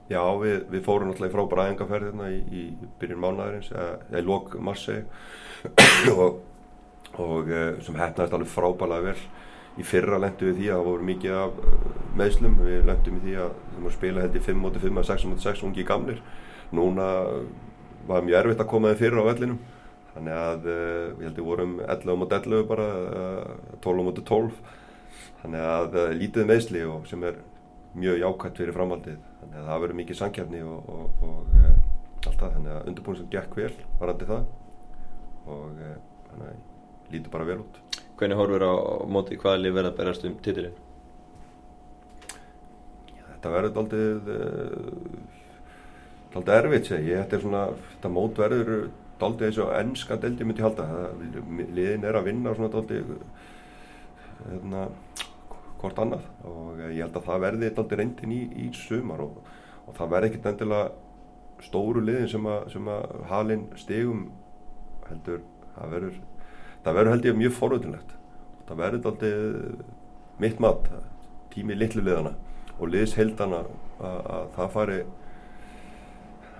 Já, 0.09 0.21
við, 0.40 0.62
við 0.73 0.85
fórum 0.85 1.09
náttúrulega 1.09 1.30
í 1.30 1.35
frábæra 1.35 1.64
æfingarferð 1.68 2.09
hérna 2.11 2.28
í, 2.33 2.38
í 2.52 2.90
byrjun 3.00 3.23
mánaðarins, 3.23 3.71
eða 3.73 4.21
í 4.21 4.25
lok 4.25 4.54
marssi 4.64 4.99
og, 6.14 6.38
og 7.21 7.50
eh, 7.52 7.80
sem 7.85 7.97
hefnaðist 7.97 8.37
alveg 8.37 8.52
frábælega 8.52 9.11
vel. 9.11 9.25
Í 9.78 9.87
fyrra 9.87 10.18
lendum 10.21 10.50
við 10.50 10.61
því 10.61 10.68
að 10.68 10.78
það 10.80 10.88
voru 10.90 11.09
mikið 11.11 11.37
af 11.38 11.59
eh, 11.64 11.88
meðslum, 12.21 12.61
við 12.64 12.88
lendum 12.88 13.18
í 13.18 13.25
því 13.25 13.37
að 13.45 13.50
við 13.57 13.75
vorum 13.75 13.90
að 13.90 13.97
spila 13.99 14.25
held 14.26 14.38
í 14.38 14.45
5-5 14.49 15.02
að 15.02 15.11
6-6 15.12 15.64
ungi 15.68 15.88
gamlir. 15.92 16.23
Núna 16.76 17.11
var 18.08 18.24
mjög 18.26 18.40
erfitt 18.40 18.62
að 18.64 18.70
koma 18.72 18.92
þeim 18.92 19.00
fyrir 19.02 19.20
á 19.20 19.28
vellinum, 19.28 19.58
þannig 20.14 20.38
að 20.38 20.68
uh, 20.72 21.04
við 21.18 21.26
heldum 21.28 21.44
við 21.44 21.50
vorum 21.52 21.74
11 21.84 22.20
mot 22.22 22.34
11 22.38 22.66
bara, 22.68 22.88
uh, 23.08 23.76
12 23.84 24.06
mot 24.08 24.20
12, 24.32 24.62
þannig 25.42 25.66
að 25.74 25.98
uh, 25.98 26.08
lítið 26.22 26.48
meðsli 26.48 26.84
og 26.88 27.06
sem 27.10 27.26
er 27.28 27.38
mjög 27.98 28.22
jákvæmt 28.22 28.62
fyrir 28.62 28.76
framhaldið. 28.76 29.20
Þannig 29.42 29.60
að 29.60 29.68
það 29.70 29.84
verður 29.84 29.98
mikið 30.00 30.18
sankjafni 30.18 30.64
og, 30.66 30.90
og, 30.92 31.22
og 31.28 31.54
e, 31.56 31.70
allt 32.26 32.42
það. 32.42 32.56
Þannig 32.56 32.72
að 32.74 32.90
undirbúin 32.90 33.18
sem 33.18 33.30
gekk 33.32 33.56
vel 33.58 33.70
varandi 34.00 34.28
það. 34.28 34.50
Og 35.48 35.78
þannig 36.28 36.50
að 36.50 37.14
lítur 37.14 37.32
bara 37.32 37.48
vel 37.48 37.62
út. 37.62 37.80
Hvernig 38.18 38.38
horfur 38.40 38.66
á 38.66 38.74
móti 39.08 39.38
hvaða 39.40 39.62
lið 39.62 39.78
verða 39.78 39.92
að 39.94 39.98
berast 40.02 40.26
um 40.28 40.36
titilin? 40.44 40.76
Þetta 43.38 43.52
verður 43.54 43.80
aldrei 43.84 44.06
aldrei 46.37 46.56
erfitt 46.58 46.90
segi 46.90 47.12
ég. 47.12 47.23
Þetta 47.23 47.38
er 47.38 47.44
svona, 47.44 47.62
þetta 47.94 48.12
mót 48.12 48.40
verður 48.42 48.73
aldrei 49.26 49.49
eins 49.49 49.61
og 49.64 49.73
ennska 49.75 50.18
deldi 50.23 50.47
myndi 50.47 50.64
halda. 50.64 50.87
Liðin 51.76 52.06
er 52.08 52.18
að 52.18 52.28
vinna 52.28 52.54
svona 52.56 52.70
aldrei 52.82 53.00
hérna 54.44 54.87
hvort 55.80 56.02
annað. 56.04 56.28
Og 56.49 56.82
ég 56.85 57.02
held 57.04 57.16
að 57.16 57.28
það 57.30 57.44
verði 57.47 57.68
eitthvað 57.70 57.97
reyndin 58.02 58.37
í, 58.37 58.42
í 58.66 58.68
sumar 58.76 59.25
og, 59.25 59.40
og 59.87 59.99
það 59.99 60.14
verði 60.14 60.32
ekkert 60.32 60.50
endilega 60.52 61.64
stóru 61.64 62.04
liðin 62.04 62.30
sem 62.30 62.47
að, 62.47 62.68
sem 62.75 62.92
að 62.94 63.18
halin 63.32 63.66
stegum 63.78 64.28
heldur. 65.08 65.42
Það 65.78 65.92
verður, 65.94 66.23
það 66.85 66.97
verður 66.99 67.12
held 67.14 67.28
ég 67.28 67.37
mjög 67.38 67.52
forvöldinlegt 67.54 68.14
það 68.68 68.82
verður 68.82 69.08
alltaf 69.11 70.40
mitt 70.42 70.61
mat 70.61 70.90
tími 71.52 71.76
litlu 71.78 72.04
liðana 72.04 72.35
og 72.78 72.92
liðs 72.92 73.16
heldana 73.18 73.62
að, 73.64 74.18
að 74.37 74.50
það 74.56 74.75
fari 74.75 74.99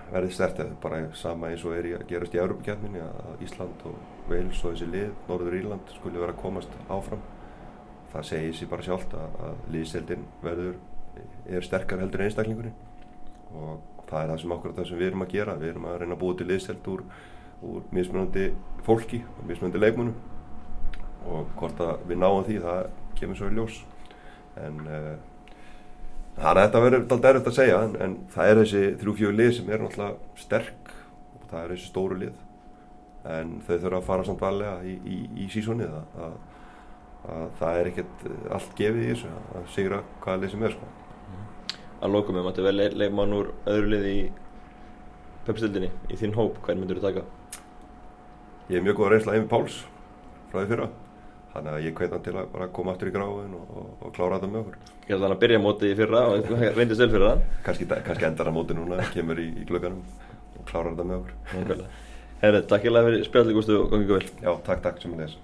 verði 0.09 0.33
stertið 0.33 0.71
bara 0.83 1.01
sama 1.17 1.49
eins 1.51 1.63
og 1.67 1.75
er 1.77 1.87
í 1.89 1.95
að 1.97 2.07
gerast 2.09 2.35
í 2.35 2.41
Európa-kjærminni 2.41 3.01
að 3.03 3.43
Ísland 3.45 3.83
og 3.89 3.97
Wales 4.29 4.63
og 4.63 4.73
þessi 4.73 4.87
lið, 4.89 5.11
Norður 5.27 5.57
Írland 5.59 5.93
skulle 5.95 6.21
vera 6.21 6.33
að 6.33 6.41
komast 6.41 6.73
áfram. 6.89 7.21
Það 8.09 8.27
segir 8.31 8.55
sér 8.57 8.71
bara 8.71 8.85
sjálft 8.85 9.13
að, 9.13 9.37
að 9.45 9.59
liðseldin 9.75 10.25
verður 10.41 10.79
er 11.49 11.65
sterkar 11.65 12.01
heldur 12.01 12.23
einstaklingurinn 12.25 12.75
og 13.59 14.05
það 14.09 14.23
er 14.23 14.31
það 14.31 14.41
sem 14.41 14.55
okkur 14.55 14.75
það 14.77 14.89
sem 14.89 14.99
við 14.99 15.11
erum 15.11 15.25
að 15.25 15.33
gera. 15.35 15.57
Við 15.61 15.73
erum 15.73 15.87
að 15.89 15.97
reyna 16.01 16.17
að 16.17 16.23
búa 16.23 16.37
til 16.39 16.49
liðseld 16.49 16.89
úr, 16.89 17.05
úr 17.69 17.87
mismunandi 17.93 18.49
fólki 18.85 19.21
og 19.35 19.47
mismunandi 19.49 19.83
leikmunum 19.83 20.17
og 21.29 21.49
hvort 21.59 21.81
að 21.83 22.05
við 22.09 22.21
náum 22.23 22.45
því 22.47 22.59
það 22.65 22.85
kemur 23.19 23.39
svo 23.39 23.49
í 23.49 23.57
ljós. 23.57 23.81
En 24.59 24.79
uh, 24.87 25.11
það 26.39 26.51
er 26.51 26.61
þetta 26.61 26.83
verður 26.83 27.01
alltaf 27.05 27.31
erfitt 27.31 27.49
að 27.51 27.57
segja 27.59 27.79
en, 27.85 27.97
en 28.03 28.19
það 28.33 28.51
er 28.51 28.61
þessi 28.63 28.83
þrjú-fjögur 29.01 29.39
lið 29.39 29.55
sem 29.57 29.73
er 29.73 29.83
náttúrulega 29.83 30.43
sterk 30.43 30.93
og 31.35 31.49
það 31.49 31.63
er 31.63 31.73
þessi 31.75 31.89
stóru 31.91 32.19
lið 32.23 32.45
en 33.29 33.57
þau 33.67 33.73
þurfa 33.75 33.97
að 33.99 34.07
fara 34.07 34.27
samt 34.27 34.43
valega 34.43 34.77
í, 34.87 34.95
í, 35.03 35.17
í 35.43 35.49
sísonið 35.51 35.97
að 35.99 36.37
að 37.27 37.49
það 37.59 37.79
er 37.79 37.89
ekkert 37.91 38.23
allt 38.55 38.75
gefið 38.77 39.01
í 39.01 39.09
þessu 39.11 39.31
að 39.57 39.65
sigra 39.73 39.99
hvaða 40.23 40.41
lið 40.43 40.53
sem 40.53 40.63
er 40.63 40.75
sko. 40.75 40.91
Að 41.99 42.13
lókum 42.15 42.37
við 42.37 42.45
mættu 42.47 42.63
vel 42.63 42.75
leikmann 42.79 43.35
úr 43.35 43.51
öðru 43.67 43.91
lið 43.93 44.07
í 44.07 44.17
pepstildinni 45.47 45.89
í 46.07 46.19
þinn 46.19 46.37
hóp, 46.37 46.61
hvern 46.63 46.79
myndur 46.79 47.01
þú 47.01 47.09
taka? 47.09 47.25
Ég 48.69 48.79
er 48.79 48.85
mjög 48.85 48.99
góð 48.99 49.09
að 49.09 49.13
reynsla 49.15 49.35
Emi 49.35 49.51
Páls 49.51 49.81
frá 50.51 50.61
því 50.61 50.69
fyrra 50.71 50.89
þannig 51.53 51.75
að 51.75 51.85
ég 51.85 51.95
hveit 51.97 52.13
hann 52.13 52.25
til 52.25 52.35
að 52.35 52.49
bara 52.53 52.69
koma 52.75 52.93
aftur 52.93 53.09
í 53.09 53.13
gráðin 53.15 53.55
og, 53.57 53.71
og, 53.81 53.87
og 54.05 54.13
klára 54.17 54.37
þetta 54.37 54.51
með 54.53 54.61
okkur. 54.63 54.77
Ég 54.99 55.13
held 55.13 55.19
að 55.19 55.25
hann 55.27 55.35
að 55.37 55.43
byrja 55.45 55.61
móti 55.63 55.89
í 55.89 55.97
fyrra 55.97 56.25
og 56.29 56.51
reyndist 56.77 57.03
vel 57.03 57.09
fyrir 57.13 57.25
það 57.25 57.39
Kanski, 57.65 58.27
endar 58.29 58.51
hann 58.51 58.57
móti 58.59 58.77
núna, 58.77 59.01
kemur 59.15 59.41
í, 59.41 59.47
í 59.57 59.67
glögganum 59.69 60.03
og 60.59 60.67
klára 60.69 60.93
þetta 60.93 61.07
með 61.09 61.17
okkur. 61.23 61.87
Herri, 62.43 62.61
takk 62.71 62.85
ég 62.87 62.93
lega 62.93 63.09
fyrir 63.09 63.25
spjalli 63.27 63.55
Gústu 63.57 63.79
og 63.81 63.89
gangið 63.91 64.15
vel. 64.15 64.27
Já, 64.45 64.51
takk, 64.67 64.83
takk 64.85 65.01
sem 65.01 65.15
ég 65.17 65.25
les 65.25 65.39